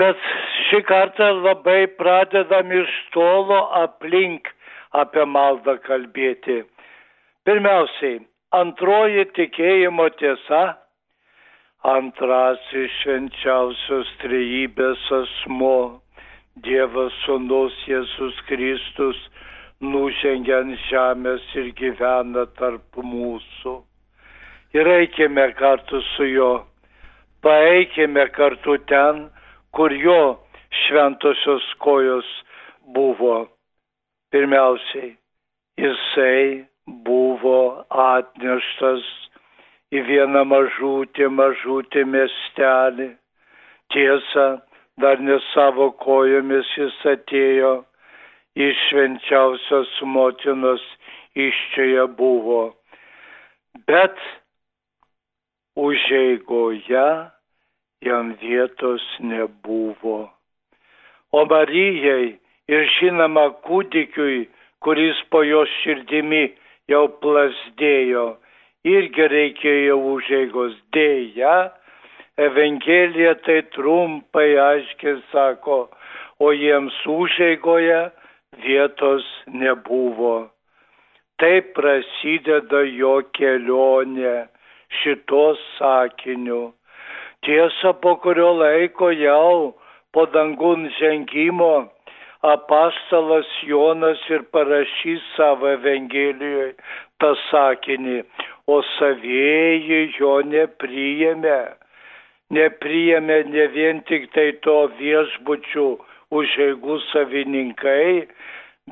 [0.00, 0.24] Bet
[0.70, 4.48] šį kartą labai pradedam iš tolo aplink
[4.96, 6.62] apie maldą kalbėti.
[7.48, 10.58] Pirmiausiai, Antroji tikėjimo tiesa-
[11.94, 16.00] antrasis švenčiausios trejybės asmo-
[16.64, 19.20] Dievas Sūnus Jėzus Kristus
[19.82, 23.74] nužengė ant žemės ir gyvena tarp mūsų.
[24.72, 26.64] Ir eikime kartu su juo,
[27.44, 29.28] paeikime kartu ten,
[29.76, 30.38] kur jo
[30.86, 32.32] šventosios kojos
[32.96, 33.46] buvo.
[34.32, 35.16] Pirmiausiai,
[35.76, 36.64] jisai
[37.06, 39.04] buvo atneštas
[39.92, 43.10] į vieną mažutį, mažutį miestelį.
[43.92, 44.46] Tiesa,
[45.00, 47.72] dar ne savo kojomis jis atėjo
[48.66, 50.84] iš švenčiausios motinos
[51.38, 52.62] iščioje buvo.
[53.88, 54.18] Bet
[55.78, 57.06] užeigoje
[58.08, 60.18] jam vietos nebuvo.
[61.32, 64.48] O Marijai ir žinoma kūdikiui,
[64.84, 66.48] kuris po jos širdimi
[66.88, 68.26] jau plasdėjo,
[68.88, 71.56] irgi reikėjo užeigos dėja.
[72.38, 75.88] Evangelija tai trumpai aiškiai sako,
[76.38, 78.04] o jiems užeigoje
[78.62, 80.48] vietos nebuvo.
[81.42, 84.48] Taip prasideda jo kelionė
[85.00, 86.72] šitos sakiniu.
[87.46, 89.74] Tiesa, po kurio laiko jau
[90.14, 91.88] po dangun žengimo
[92.42, 96.74] apaštalas Jonas ir parašys savo Evangelijoje
[97.18, 98.22] tą sakinį,
[98.70, 101.60] o savieji jo nepriėmė.
[102.54, 105.88] Nepriėmė ne vien tik tai to viešbučių
[106.30, 108.28] užeigų savininkai,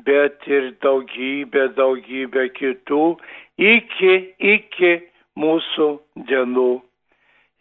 [0.05, 3.03] bet ir daugybė, daugybė kitų
[3.57, 4.93] iki, iki
[5.39, 5.89] mūsų
[6.29, 6.71] dienų.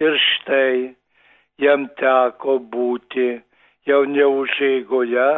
[0.04, 0.94] Ir štai
[1.62, 3.38] jam teko būti
[3.88, 5.28] jau neužeigoje,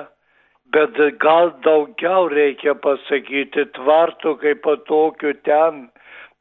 [0.73, 5.89] bet gal daugiau reikia pasakyti, tvartų kaip patokių ten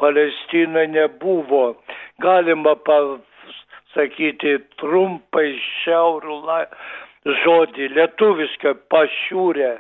[0.02, 1.78] Palestinoje nebuvo.
[2.22, 5.50] Galima pasakyti trumpai
[5.84, 6.42] šiaurų
[7.44, 9.72] žodį, lietuvišką pašiūrę,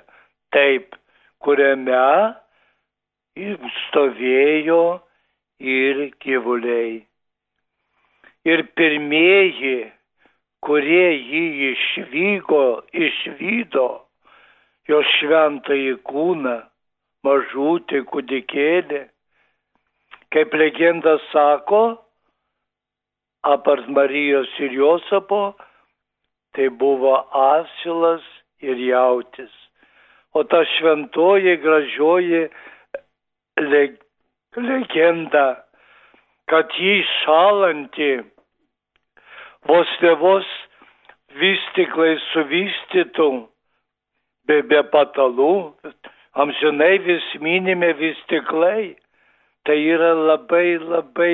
[0.56, 0.96] taip,
[1.44, 2.34] kuriame
[3.82, 4.82] stovėjo
[5.60, 7.06] ir gyvuliai.
[8.48, 9.92] Ir pirmieji,
[10.64, 14.07] kurie jį išvyko, išvydo,
[14.88, 16.58] jo šventąjį kūną,
[17.28, 19.04] mažutį kūdikėlį.
[20.32, 21.84] Kaip legenda sako,
[23.48, 25.56] apart Marijos ir Josapo,
[26.56, 28.26] tai buvo asilas
[28.60, 29.54] ir jautis.
[30.36, 32.42] O ta šventoji gražioji
[33.62, 33.84] le,
[34.58, 35.46] legenda,
[36.52, 38.12] kad jį šalanti
[39.68, 40.50] vos ne vos
[41.40, 43.30] vystiklai suvystytų
[44.48, 45.74] be, be patalų,
[46.40, 48.96] amžinai vis minime vis tiklai.
[49.68, 51.34] Tai yra labai, labai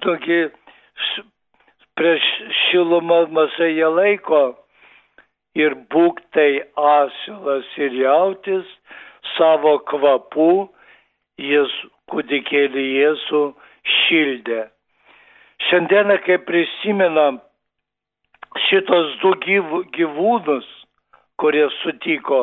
[0.00, 0.46] tokie
[1.98, 2.28] prieš
[2.62, 4.42] šilumą mažai laiko
[5.54, 8.68] ir būk tai asilas ir jautis
[9.36, 10.68] savo kvapu
[11.36, 11.72] jis
[12.10, 13.42] kūdikėlį Jėzų
[13.96, 14.62] šildė.
[15.68, 17.40] Šiandieną, kai prisimenam
[18.68, 19.34] šitos du
[19.96, 20.68] gyvūnus,
[21.42, 22.42] kurie sutiko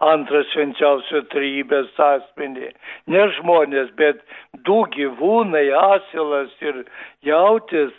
[0.00, 2.70] antras švenčiausio trybės asmenį.
[3.12, 4.22] Ne žmonės, bet
[4.66, 6.84] du gyvūnai, asilas ir
[7.26, 7.92] jautis.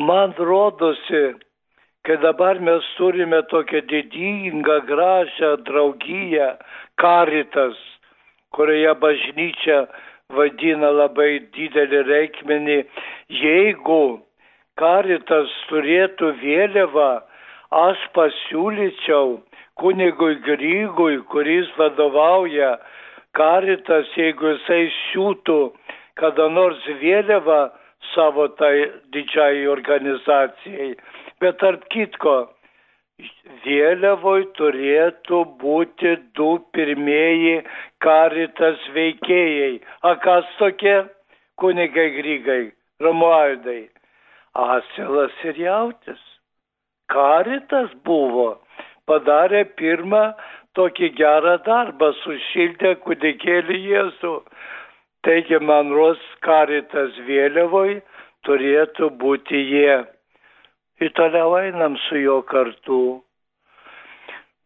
[0.00, 1.26] Man rodosi,
[2.08, 6.48] kad dabar mes turime tokią didingą, gražią draugiją,
[7.00, 7.76] karitas,
[8.56, 9.84] kurioje bažnyčia
[10.34, 12.80] vadina labai didelį reikmenį.
[13.44, 14.02] Jeigu
[14.80, 17.12] karitas turėtų vėliavą,
[17.82, 19.38] aš pasiūlyčiau
[19.80, 22.76] kunigui Grygui, kuris vadovauja
[23.34, 25.58] karitas, jeigu jisai siūtų
[26.20, 27.60] kada nors vėliavą
[28.14, 28.74] savo tai
[29.14, 30.92] didžiai organizacijai.
[31.42, 32.36] Bet tarp kitko,
[33.64, 37.56] vėliavoj turėtų būti du pirmieji
[38.06, 39.74] karitas veikėjai.
[40.02, 41.02] A kas tokie?
[41.60, 42.62] Kunigai Grygai,
[43.02, 43.84] Romualdai.
[44.54, 46.22] Asilas ir jautis.
[47.12, 48.48] Karitas buvo
[49.08, 50.22] padarė pirmą
[50.78, 54.34] tokį gerą darbą, sušildė kūdikėlį Jėzų.
[55.24, 58.00] Taigi man ros karitas vėliavoj
[58.44, 60.02] turėtų būti jie.
[61.00, 63.00] Ir toliau einam su juo kartu.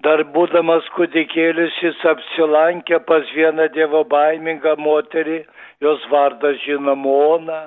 [0.07, 5.41] Dar būdamas kūdikėlis jis apsilankė pas vieną dievo baimingą moterį,
[5.83, 7.59] jos vardas žinoma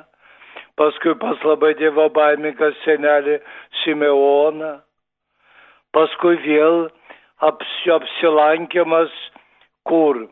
[0.82, 3.38] paskui pas labai dievo baimingą senelį
[3.84, 4.72] Simeoną.
[5.94, 6.88] Paskui vėl
[7.46, 9.14] apsi, apsilankiamas
[9.86, 10.24] kur?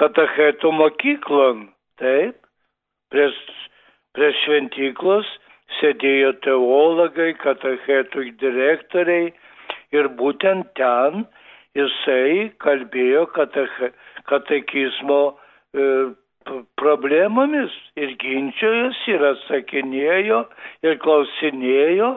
[0.00, 1.66] Katechetų mokyklon,
[2.00, 2.38] taip,
[3.12, 3.28] prie,
[4.16, 5.28] prie šventyklos
[5.78, 9.32] sėdėjo teologai, katechetų direktoriai
[9.96, 11.24] ir būtent ten
[11.76, 13.26] jisai kalbėjo
[14.30, 15.88] katekizmo e,
[16.80, 20.40] problemomis ir ginčiojosi ir atsakinėjo
[20.86, 22.10] ir klausinėjo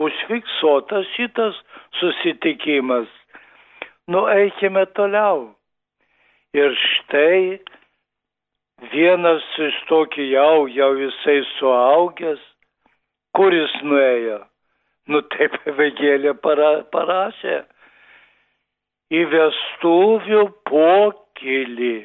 [0.00, 1.58] užfiksuotas šitas
[2.00, 3.08] susitikimas.
[4.10, 5.50] Nu, eikime toliau.
[6.56, 7.60] Ir štai
[8.90, 12.40] vienas iš tokį jau, jau jisai suaugęs,
[13.36, 14.40] kuris nuėjo.
[15.10, 17.60] Nu taip Evangелija para, parašė.
[19.10, 21.96] Į vestuvių pokylį.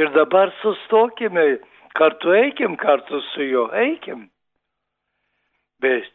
[0.00, 1.58] Ir dabar sustokime,
[1.94, 4.30] kartu eikim kartu su juo, eikim.
[5.82, 6.08] Bet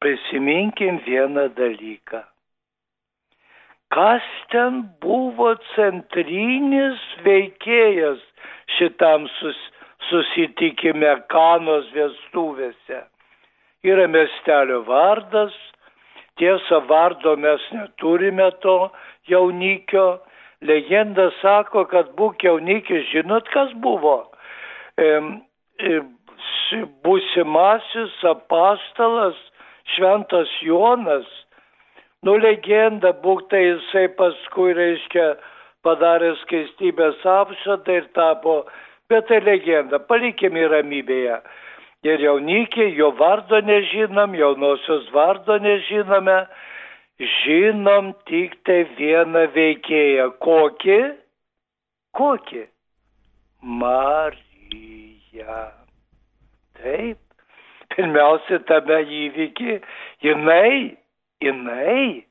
[0.00, 2.20] prisiminkim vieną dalyką.
[3.94, 8.20] Kas ten buvo centrinis veikėjas
[8.76, 9.58] šitam sus,
[10.10, 13.00] susitikime kanos vestuvėse?
[13.88, 15.56] Yra miestelio vardas,
[16.36, 18.76] tiesa vardo mes neturime to
[19.32, 20.20] jaunikio.
[20.60, 24.16] Legenda sako, kad būk jaunikis, žinot kas buvo?
[25.00, 25.06] E,
[25.80, 26.00] e,
[27.04, 29.38] būsimasis apaštalas
[29.94, 31.24] Šventas Jonas,
[32.22, 35.32] nu legenda, būk tai jisai paskui, reiškia,
[35.82, 38.60] padarė skaistybės apšadą ir tapo,
[39.08, 41.40] bet tai legenda, palikime ramybėje.
[42.04, 46.44] Ir jaunikiai, jo vardo nežinom, jaunosios vardo nežinome,
[47.20, 50.30] žinom tik tai vieną veikėją.
[50.44, 51.00] Kokį?
[52.16, 52.62] Kokį?
[53.82, 55.58] Marija.
[56.80, 57.18] Taip.
[57.90, 59.80] Pirmiausia, tame įvykį
[60.22, 60.96] jinai,
[61.42, 62.24] jinai,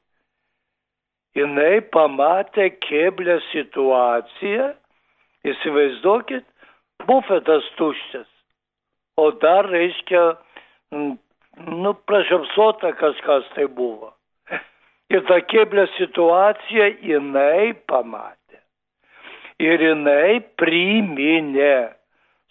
[1.35, 4.69] jinai pamatė keblę situaciją,
[5.51, 6.45] įsivaizduokit,
[7.09, 8.29] bufetas tuščias,
[9.19, 10.23] o dar reiškia,
[10.95, 14.13] nu, pražiopsota kažkas tai buvo.
[15.09, 18.59] Ir tą keblę situaciją jinai pamatė.
[19.59, 21.95] Ir jinai priminė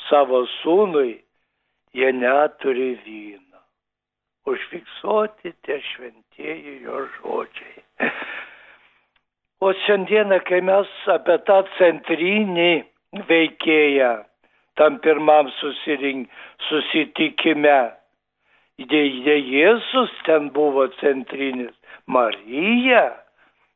[0.09, 1.15] savo sūnui,
[1.95, 3.63] jie neturi vyno.
[4.49, 8.11] Užfiksuoti tie šventieji jo žodžiai.
[9.61, 12.73] O šiandieną, kai mes apie tą centrinį
[13.31, 14.13] veikėją
[14.79, 16.31] tam pirmam susirink,
[16.69, 17.79] susitikime,
[18.79, 21.75] dėja Jėzus ten buvo centrinis,
[22.09, 23.05] Marija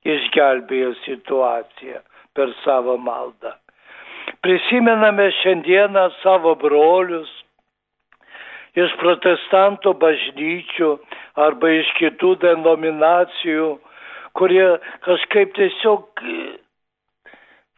[0.09, 2.01] išgelbėjo situaciją
[2.37, 3.53] per savo maldą.
[4.43, 7.31] Prisimename šiandieną savo brolius,
[8.79, 10.91] iš protestantų bažnyčių
[11.45, 13.71] arba iš kitų denominacijų,
[14.39, 14.67] kurie
[15.05, 16.23] kažkaip tiesiog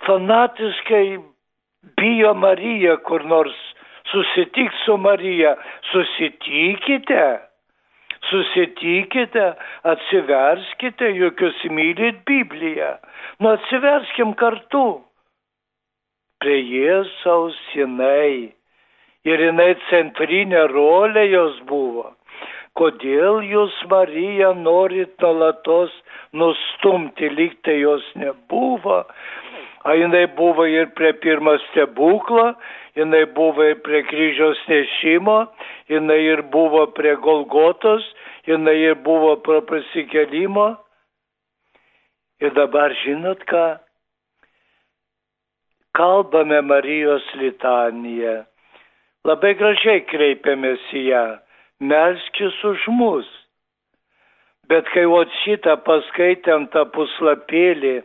[0.07, 1.07] fanatiškai
[1.99, 3.57] bijo Mariją kur nors
[4.13, 5.57] susitikti su Marija.
[5.91, 7.25] Susitikite
[8.31, 9.47] Susitikite,
[9.93, 12.95] atsiverskite, juk jūs mylit Bibliją.
[13.41, 15.03] Nu atsiverskim kartu.
[16.41, 18.53] Prie Jėzaus jinai.
[19.25, 22.11] Ir jinai centrinė rolė jos buvo.
[22.75, 25.93] Kodėl jūs, Marija, norit nuolatos
[26.35, 29.05] nustumti, lyg tai jos nebuvo?
[29.85, 32.49] A jinai buvo ir prie pirmo stebuklo,
[32.97, 35.39] jinai buvo ir prie kryžiaus nešimo,
[35.91, 38.07] jinai ir buvo prie Golgotos,
[38.47, 40.75] jinai ir buvo prie prasikelimo.
[42.43, 43.67] Ir dabar žinot ką?
[45.95, 48.43] Kalbame Marijos litaniją.
[49.25, 51.25] Labai gražiai kreipiamės į ją
[51.81, 53.29] melskis už mus.
[54.69, 57.97] Bet kai o šitą paskaitėm tą puslapėlį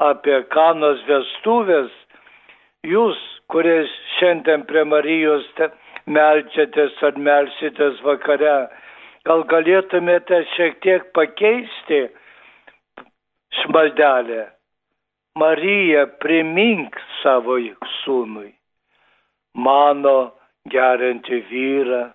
[0.00, 1.90] apie kanos vestuvės,
[2.86, 3.18] jūs,
[3.52, 3.84] kurie
[4.18, 5.46] šiandien prie Marijos
[6.06, 8.68] melčiatės ar melsitės vakare,
[9.28, 12.08] gal galėtumėte šiek tiek pakeisti
[13.60, 14.48] šmaldelę.
[15.38, 17.60] Marija, primink savo
[18.02, 18.50] sūnui,
[19.54, 20.32] mano
[20.66, 22.10] gerinti vyrą,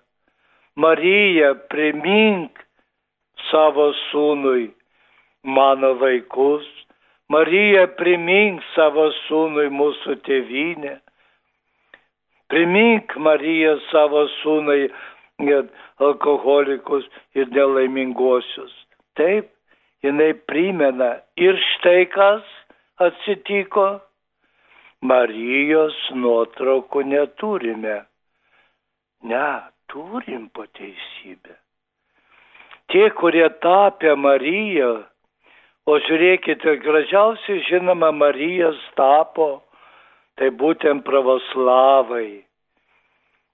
[0.76, 2.60] Marija, primink
[3.50, 4.74] savo sūnui
[5.46, 6.68] mano vaikus.
[7.34, 11.00] Marija, primink savo sūnui mūsų tėvynę.
[12.54, 14.92] Primink Marija savo sūnui
[16.06, 18.76] alkoholikus ir nelaiminguosius.
[19.18, 19.50] Taip,
[20.06, 22.46] jinai primena ir štai kas
[23.02, 23.88] atsitiko.
[25.06, 27.98] Marijos nuotraukų neturime.
[29.26, 29.50] Ne,
[29.92, 31.58] turim po teisybę.
[32.90, 35.04] Tie, kurie tapė Mariją,
[35.86, 39.62] o žiūrėkite, gražiausiai žinoma Marijas tapo,
[40.40, 42.44] tai būtent pravoslavai.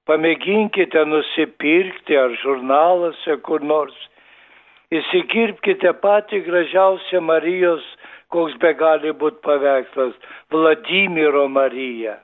[0.10, 3.98] Pamėginkite nusipirkti ar žurnaluose kur nors.
[4.92, 7.86] Įsikirpkite patį gražiausią Marijos,
[8.34, 10.18] koks be gali būti paveikslas,
[10.52, 12.18] Vladimiro Marija.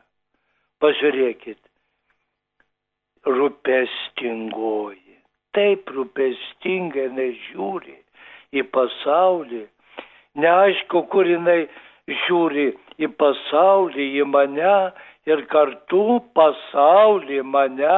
[0.84, 1.60] Pažiūrėkit
[3.28, 5.16] rūpestingoji.
[5.56, 7.96] Taip rūpestingai jinai žiūri
[8.58, 9.64] į pasaulį.
[10.38, 11.66] Neaišku, kur jinai
[12.08, 12.70] žiūri
[13.02, 14.76] į pasaulį, į mane
[15.30, 17.98] ir kartu pasaulį mane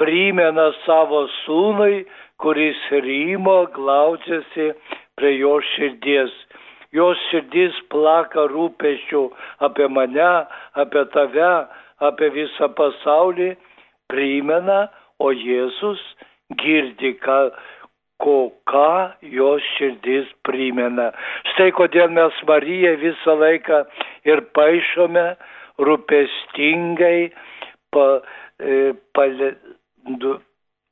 [0.00, 2.04] primena savo sūnui,
[2.40, 4.70] kuris rymo glaudžiasi
[5.18, 6.32] prie jo širdies.
[6.96, 9.20] Jos širdis plaka rūpešių
[9.66, 10.30] apie mane,
[10.82, 11.50] apie tave,
[12.02, 13.52] apie visą pasaulį
[14.10, 14.88] primena,
[15.20, 16.00] o Jėzus
[16.58, 17.38] girdi, ką,
[18.22, 18.36] ko
[18.70, 18.92] ką
[19.36, 21.10] jos širdis primena.
[21.52, 23.82] Štai kodėl mes Mariją visą laiką
[24.28, 25.26] ir paaišome
[25.80, 27.30] rūpestingai,
[27.94, 28.06] pa,
[28.60, 29.26] e, pa,
[30.20, 30.36] du,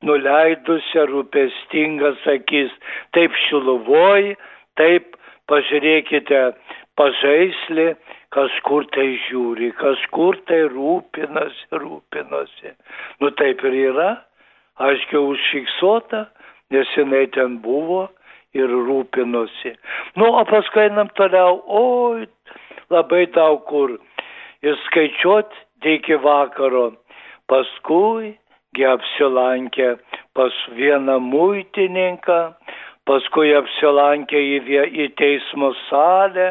[0.07, 2.73] nuleidusią rūpestingas akis.
[3.17, 4.35] Taip šiluvoj,
[4.81, 5.17] taip
[5.51, 6.43] pažiūrėkite
[6.99, 7.89] pažaislį,
[8.35, 12.75] kažkur tai žiūri, kažkur tai rūpinasi, rūpinasi.
[13.23, 14.11] Nu taip ir yra,
[14.79, 16.27] aiškiai užfiksuota,
[16.71, 18.09] nes jinai ten buvo
[18.57, 19.75] ir rūpinosi.
[20.17, 22.27] Nu, o paskui einam toliau, oi,
[22.93, 23.97] labai daug kur.
[24.65, 25.53] Ir skaičiuot
[25.87, 26.91] iki vakaro.
[27.49, 28.35] Paskui
[28.77, 29.95] gi apsilankė
[30.37, 32.41] pas vieną muitininką,
[33.09, 34.59] paskui apsilankė į,
[35.05, 36.49] į teismo salę,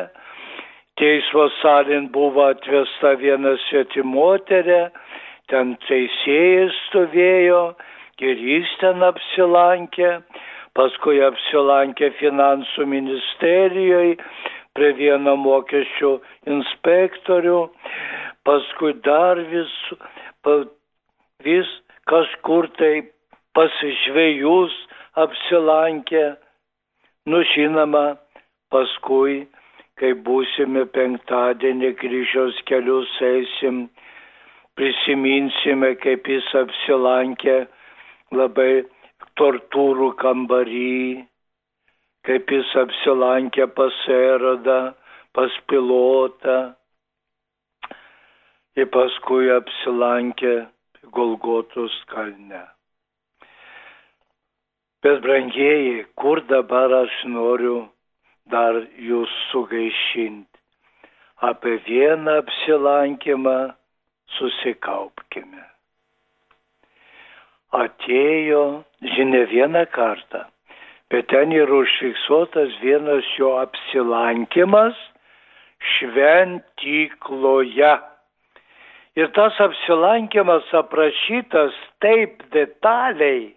[0.97, 4.87] teismo salin buvo atvesta viena svetimoterė,
[5.51, 7.61] ten teisėjas stovėjo
[8.21, 10.11] ir jis ten apsilankė,
[10.77, 14.17] paskui apsilankė finansų ministerijoje
[14.77, 16.11] prie vieno mokesčių
[16.53, 17.59] inspektorių,
[18.45, 19.73] paskui dar vis,
[20.45, 20.59] pa,
[21.45, 21.69] vis
[22.09, 23.07] kažkur tai
[23.57, 24.75] pasižvėjus
[25.17, 26.25] apsilankė,
[27.25, 28.17] nu žinoma,
[28.73, 29.47] paskui
[29.97, 33.87] kai būsime penktadienį kryžiaus kelius eisim,
[34.77, 37.63] prisiminsime, kaip jis apsilankė
[38.35, 38.85] labai
[39.39, 41.25] tortūrų kambarį,
[42.27, 44.79] kaip jis apsilankė pas Erodą,
[45.33, 46.57] pas pilotą
[48.75, 50.55] ir paskui apsilankė
[51.13, 52.65] Golgotos kalne.
[55.05, 57.85] Bet brangieji, kur dabar aš noriu
[58.51, 60.61] dar jūs sugaišinti.
[61.47, 63.57] Apie vieną apsilankymą
[64.39, 65.66] susikaupkime.
[67.75, 70.45] Atėjo, žinia, vieną kartą,
[71.11, 74.95] bet ten yra užfiksuotas vienas jo apsilankimas
[75.97, 77.93] šventykloje.
[79.19, 83.55] Ir tas apsilankimas aprašytas taip detaliai.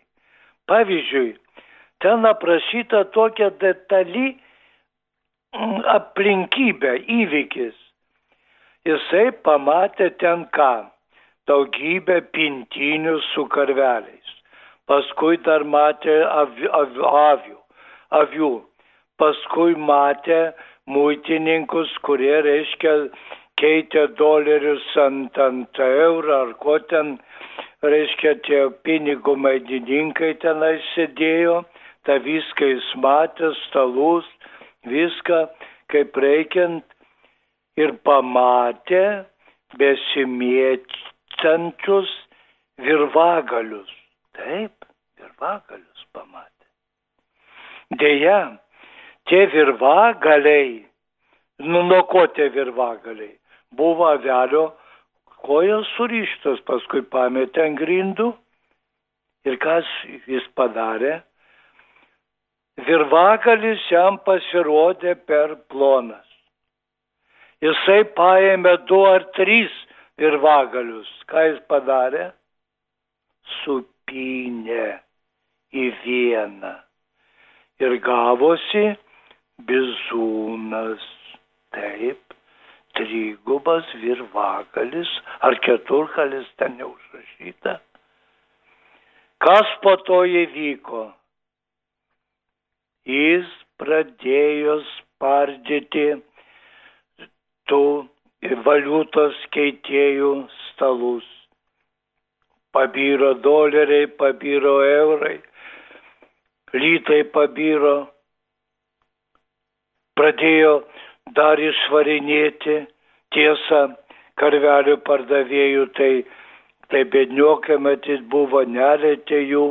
[0.67, 1.37] Pavyzdžiui,
[2.03, 4.35] ten aprašyta tokia detali
[5.55, 7.77] mm, aplinkybė, įvykis.
[8.89, 10.91] Jisai pamatė ten ką?
[11.51, 14.35] Daugybę pintinių su karveliais.
[14.91, 17.57] Paskui dar matė avi, avi, avių,
[18.21, 18.51] avių.
[19.19, 20.39] Paskui matė
[20.95, 22.95] muitininkus, kurie reiškia
[23.61, 27.17] keitė dolerius ant, ant eurą ar ko ten,
[27.83, 31.61] reiškia tie pinigų maidininkai tenai sėdėjo,
[32.07, 34.29] tą viską jis matė, stalus,
[34.89, 35.45] viską
[35.93, 36.85] kaip reikiant
[37.81, 39.05] ir pamatė
[41.41, 42.11] besimėtančius
[42.79, 43.91] virvagalius.
[44.37, 44.85] Taip,
[45.19, 46.67] virvagalius pamatė.
[47.99, 48.59] Deja,
[49.27, 50.87] tie virvagaliai,
[51.61, 53.39] nu nuo ko tie virvagaliai?
[53.73, 54.73] Buvo avelio
[55.45, 58.35] kojos surištos, paskui pametė ant grindų.
[59.45, 59.85] Ir kas
[60.27, 61.23] jis padarė?
[62.81, 66.27] Virvagalis jam pasirodė per plonas.
[67.61, 69.73] Jisai paėmė du ar trys
[70.21, 71.11] virvagalius.
[71.31, 72.31] Ką jis padarė?
[73.61, 75.01] Supinė
[75.73, 76.75] į vieną.
[77.81, 78.91] Ir gavosi
[79.69, 81.07] bizūnas.
[81.71, 82.35] Taip,
[82.99, 85.11] trigubas virvagalis
[85.47, 87.77] ar keturkalis ten neužrašyta.
[89.41, 91.05] Kas po to įvyko?
[93.07, 93.47] Jis
[93.81, 96.09] pradėjo spardyti
[97.71, 97.85] tų
[98.43, 100.33] valiutos keitėjų
[100.71, 101.27] stalus.
[102.73, 105.41] Pabyro doleriai, pabyro eurai,
[106.73, 108.07] lytai pabyro,
[110.15, 110.75] pradėjo
[111.35, 112.77] dar išvarinėti
[113.35, 113.81] tiesą
[114.41, 116.13] karvelių pardavėjų, tai,
[116.89, 119.67] tai bedniokai matyt buvo nelėtė jų.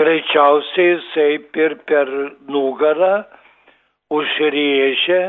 [0.00, 2.08] Greičiausiai jisai ir per
[2.48, 3.26] nugarą
[4.10, 5.20] užrėžė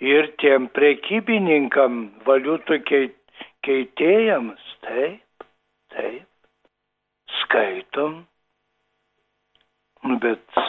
[0.00, 2.80] ir tiem prekybininkam, valiutų
[3.66, 5.46] keitėjams, taip,
[5.94, 6.26] taip,
[7.42, 8.24] skaitom,
[10.06, 10.64] nu, bet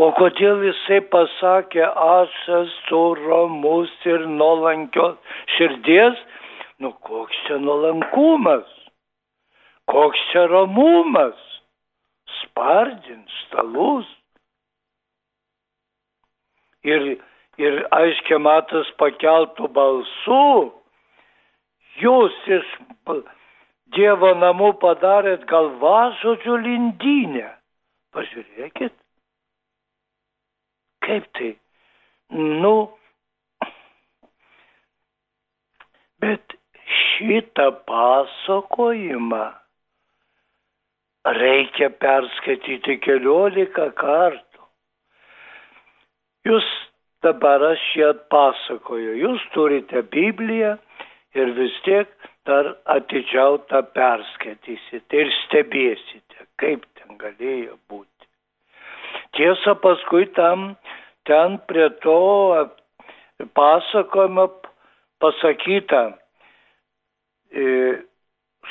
[0.00, 5.18] O kodėl jisai pasakė, aš esu ramus ir nuolankios
[5.56, 6.20] širdies?
[6.80, 8.70] Nu, koks čia nuolankumas?
[9.90, 11.36] Koks čia ramumas?
[12.38, 14.08] Spardint stalus.
[16.86, 17.18] Ir,
[17.58, 20.44] ir aiškiai matas pakeltų balsų,
[22.04, 22.76] jūs iš
[23.90, 27.48] Dievo namų padarėt galvažodžių lindynę.
[28.14, 28.92] Pažiūrėkit.
[31.02, 31.48] Kaip tai?
[32.30, 32.74] Nu,
[36.22, 36.54] bet
[37.00, 39.42] šitą pasakojimą
[41.40, 44.62] reikia perskaityti keliolika kartų.
[46.46, 46.70] Jūs
[47.24, 50.76] dabar aš jį atpasakoju, jūs turite Bibliją
[51.36, 52.08] ir vis tiek
[52.48, 58.08] dar atidžiau tą perskaitysite ir stebėsite, kaip ten galėjo būti.
[59.36, 60.74] Tiesa, paskui tam
[61.28, 62.16] ten prie to
[63.54, 64.48] pasakojimo
[65.22, 66.02] pasakyta,
[67.52, 67.66] e,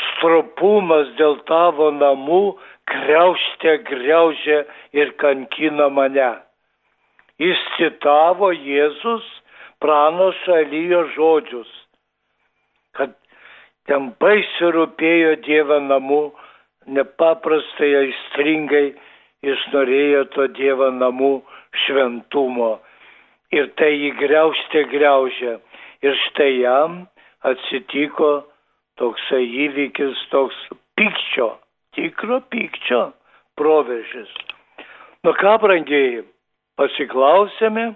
[0.09, 2.43] stropumas dėl tavo namų
[2.89, 4.63] kreuštė, greužė
[4.97, 6.31] ir kankina mane.
[7.39, 9.27] Jis citavo Jėzus
[9.79, 11.69] pranašo Elijo žodžius,
[12.97, 13.13] kad
[13.87, 16.23] ten baisiai rūpėjo Dievo namų,
[16.97, 18.89] nepaprastai aistringai
[19.45, 21.33] jis norėjo to Dievo namų
[21.85, 22.73] šventumo.
[23.55, 25.55] Ir tai jį greuštė greužė.
[26.05, 26.99] Ir štai jam
[27.47, 28.43] atsitiko
[28.99, 30.57] toksai įvykis, toks
[30.99, 31.49] pykčio,
[31.95, 33.01] tikro pykčio
[33.59, 34.29] proveržis.
[35.23, 36.21] Nu ką, brangiai,
[36.79, 37.89] pasiklausėme,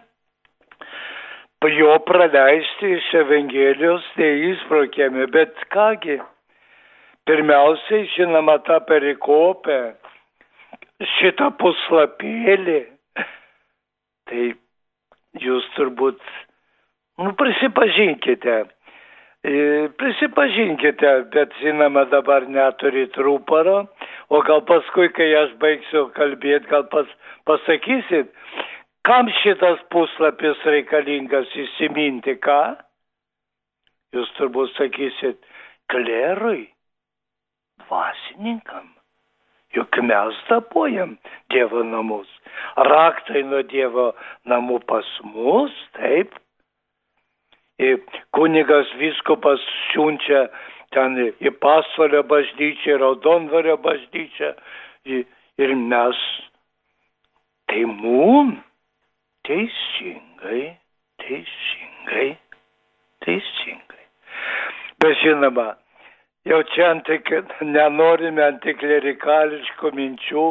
[1.72, 6.18] jo praleisti iš Evangelijos neįsprokėme, bet kągi,
[7.30, 9.78] pirmiausiai, žinoma, tą perikopę
[11.18, 12.82] šitą puslapėlį,
[14.30, 14.50] tai
[15.40, 16.20] jūs turbūt,
[17.24, 18.64] nu, prisipažinkite,
[19.44, 23.84] prisipažinkite, bet žinoma dabar neturit rūparo,
[24.30, 27.10] o gal paskui, kai aš baigsiu kalbėti, gal pas,
[27.50, 28.32] pasakysit,
[29.04, 32.62] kam šitas puslapis reikalingas įsiminti, ką?
[34.16, 35.42] Jūs turbūt sakysit,
[35.92, 36.70] klerui,
[37.84, 38.94] dvasininkam.
[39.74, 41.18] Juk mes tapuojam
[41.50, 42.30] Dievo namus.
[42.78, 44.12] Raktai nuo Dievo
[44.46, 46.38] namų pas mus, taip.
[48.34, 49.62] Kunigas viskupas
[49.92, 50.46] siunčia
[50.94, 54.52] ten į pasvalio bažnyčią, į raudonvario bažnyčią,
[55.10, 56.20] ir mes,
[57.70, 58.54] tai mum
[59.48, 60.76] teisingai,
[61.24, 62.28] teisingai,
[63.26, 64.06] teisingai.
[65.02, 65.74] Bet žinoma,
[66.48, 67.34] jau čia antik,
[67.66, 70.46] nenorime antiklerikališkų minčių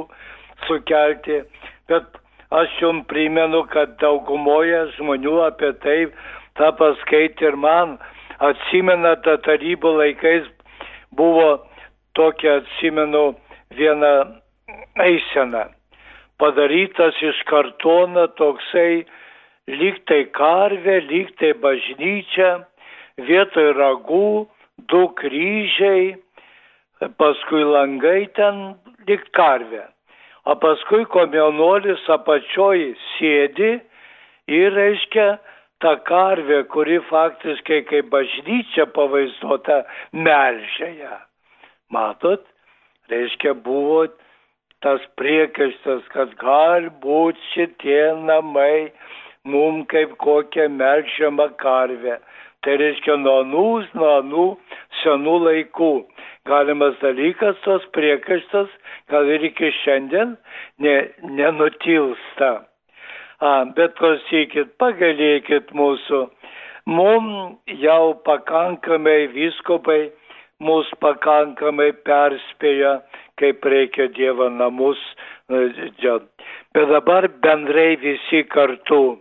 [0.67, 1.41] sukelti,
[1.89, 2.21] bet
[2.53, 5.99] aš jums primenu, kad daugumoje žmonių apie tai
[6.59, 7.97] tą paskaitė ir man,
[8.43, 10.49] atsimena, ta tarybų laikais
[11.17, 11.63] buvo
[12.19, 13.33] tokia, atsimenu,
[13.77, 14.13] viena
[15.01, 15.69] eisena.
[16.41, 19.05] Padarytas iš kartono toksai
[19.71, 22.51] lyg tai karvė, lyg tai bažnyčia,
[23.29, 24.49] vietoj ragų,
[24.91, 26.17] du kryžiai,
[27.19, 28.75] paskui langai ten
[29.07, 29.87] lyg karvė.
[30.43, 33.77] O paskui komjaunuolis apačioj sėdi
[34.51, 35.37] ir, reiškia,
[35.83, 41.17] ta karvė, kuri faktiškai kaip bažnyčia pavaizduota, melžia ją.
[41.93, 42.45] Matot,
[43.13, 44.07] reiškia, buvo
[44.83, 48.93] tas priekaištas, kad galbūt šitie namai
[49.45, 52.19] mum kaip kokia melžiama karvė.
[52.63, 53.69] Tai reiškia nuo anų,
[53.99, 54.47] nuo anų
[55.03, 55.93] senų laikų.
[56.47, 58.71] Galimas dalykas, tos priekaištas,
[59.11, 60.37] gal ir iki šiandien
[60.83, 62.53] ne, nenutilsta.
[63.43, 66.21] Bet klausykit, pagalėkit mūsų.
[66.87, 70.13] Mums jau pakankamai viskopai,
[70.63, 73.01] mūsų pakankamai perspėja,
[73.43, 75.01] kaip reikia Dievo namus.
[75.51, 79.19] Bet dabar bendrai visi kartu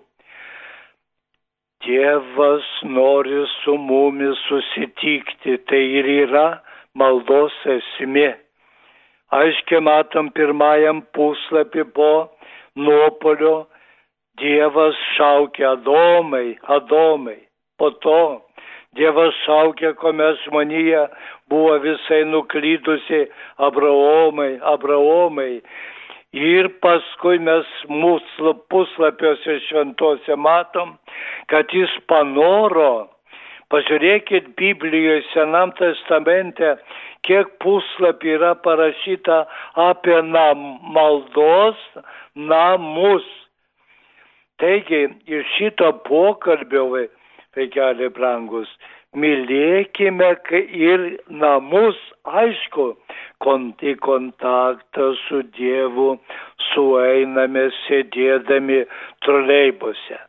[1.81, 6.45] Dievas nori su mumis susitikti, tai ir yra
[6.93, 8.35] maldos esmė.
[9.33, 12.11] Aiškiai matom pirmajam puslapį po
[12.77, 13.65] nuopolio,
[14.41, 17.39] Dievas šaukia Adomai, Adomai.
[17.77, 18.41] Po to
[18.97, 21.05] Dievas šaukia, kuomet žmonija
[21.49, 23.21] buvo visai nuklydusi
[23.57, 25.61] Abraomai, Abraomai.
[26.31, 30.93] Ir paskui mes mūsų puslapiuose šventose matom,
[31.51, 33.07] kad jis panoro,
[33.71, 36.77] pažiūrėkit Biblijoje Senam testamente,
[37.27, 39.43] kiek puslapį yra parašyta
[39.87, 41.79] apie nam, maldos
[42.35, 43.27] namus.
[44.61, 46.83] Taigi, iš šito pokalbio,
[47.57, 48.69] vaikeliai brangus,
[49.17, 50.29] mylėkime
[50.87, 51.05] ir
[51.43, 51.97] namus,
[52.41, 52.85] aišku,
[53.41, 56.11] į kontaktą su Dievu
[56.69, 58.83] sueiname sėdėdami
[59.25, 60.19] troleibose.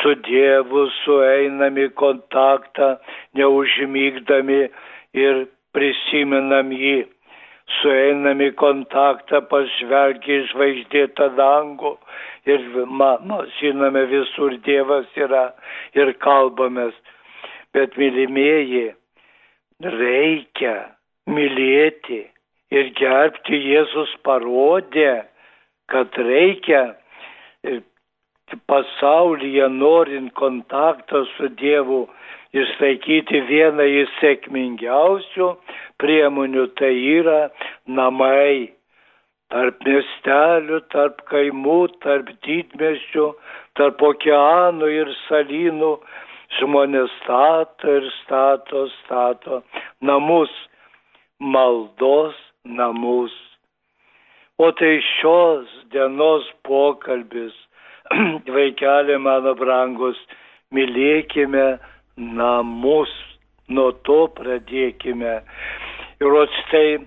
[0.00, 2.94] Su Dievu sueinami kontaktą,
[3.36, 4.60] neužmygdami
[5.12, 5.46] ir
[5.76, 7.04] prisimenam jį.
[7.78, 11.94] Sueinami kontaktą pažvelgia į žvaigždėtą dangų
[12.50, 15.50] ir ma, ma, žinome visur Dievas yra
[15.94, 16.96] ir kalbamės.
[17.70, 18.90] Bet mylimieji,
[19.84, 20.74] reikia
[21.30, 22.24] mylėti
[22.74, 25.22] ir gerbti Jėzus parodė,
[25.90, 26.82] kad reikia
[27.62, 27.80] e,
[28.70, 32.06] pasaulyje norint kontaktą su Dievu
[32.56, 35.48] išlaikyti vieną iš sėkmingiausių
[36.02, 37.40] priemonių, tai yra
[37.86, 38.72] namai.
[39.50, 43.24] Tarp miestelių, tarp kaimų, tarp didmeščių,
[43.74, 45.96] tarp okeanų ir salynų
[46.58, 49.62] žmonės stato ir stato, stato
[50.06, 50.52] namus,
[51.40, 53.34] maldos namus.
[54.60, 57.54] O tai šios dienos pokalbis,
[58.54, 60.18] vaikelė mano brangus,
[60.74, 61.78] mylėkime
[62.20, 63.10] namus,
[63.68, 65.40] nuo to pradėkime.
[66.20, 67.00] Ir o štai,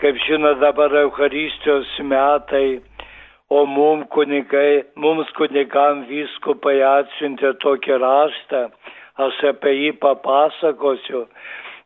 [0.00, 2.80] kaip žino dabar Euharistijos metai,
[3.50, 8.62] o mum kunigai, mums kunigam viskupai atsiuntė tokį raštą,
[9.26, 11.26] aš apie jį papasakosiu,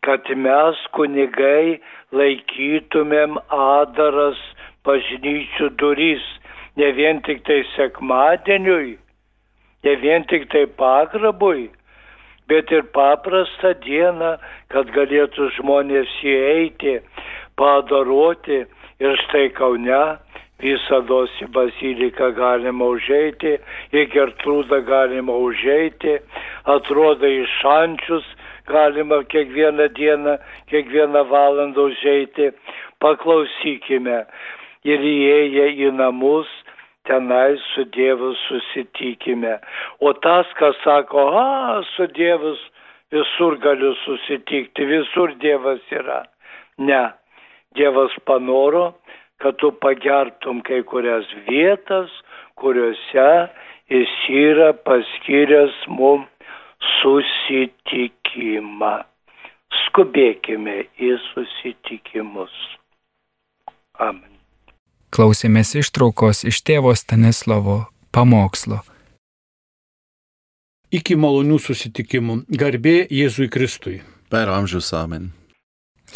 [0.07, 1.81] kad mes kunigai
[2.15, 4.39] laikytumėm adaras
[4.87, 6.25] bažnyčių duris,
[6.79, 8.95] ne vien tik tai sekmadieniui,
[9.85, 11.69] ne vien tik tai pagrabui,
[12.49, 14.37] bet ir paprastą dieną,
[14.73, 16.99] kad galėtų žmonės įeiti,
[17.59, 18.65] padaroti
[19.03, 20.03] ir štai Kaune
[20.63, 23.57] visados į baziliką galima užeiti,
[23.95, 26.19] į Gertrūdą galima užeiti,
[26.67, 28.27] atrodo į šančius
[28.69, 30.39] galima kiekvieną dieną,
[30.71, 32.51] kiekvieną valandą užeiti.
[32.99, 34.25] Paklausykime
[34.89, 36.51] ir įėję į namus,
[37.09, 39.59] tenai su Dievu susitikime.
[40.01, 42.61] O tas, kas sako, a, su Dievus
[43.13, 46.21] visur galiu susitikti, visur Dievas yra.
[46.79, 47.03] Ne,
[47.75, 48.87] Dievas panoro,
[49.41, 52.11] kad tu pagertum kai kurias vietas,
[52.61, 53.29] kuriuose
[53.91, 56.27] jis yra paskyręs mum
[57.01, 58.97] susitikimą.
[59.85, 60.79] Skubėkime
[61.09, 62.57] į susitikimus.
[63.99, 64.38] Amen.
[65.15, 68.83] Klausėmės ištraukos iš tėvo Stanislovo pamokslo.
[70.93, 72.43] Iki malonių susitikimų.
[72.49, 73.99] Garbė Jėzui Kristui.
[74.33, 75.33] Per amžius amen.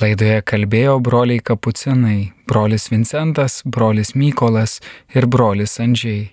[0.00, 4.78] Laidoje kalbėjo broliai Kapucinai, brolis Vincentas, brolis Mykolas
[5.12, 6.30] ir brolis Andžiai.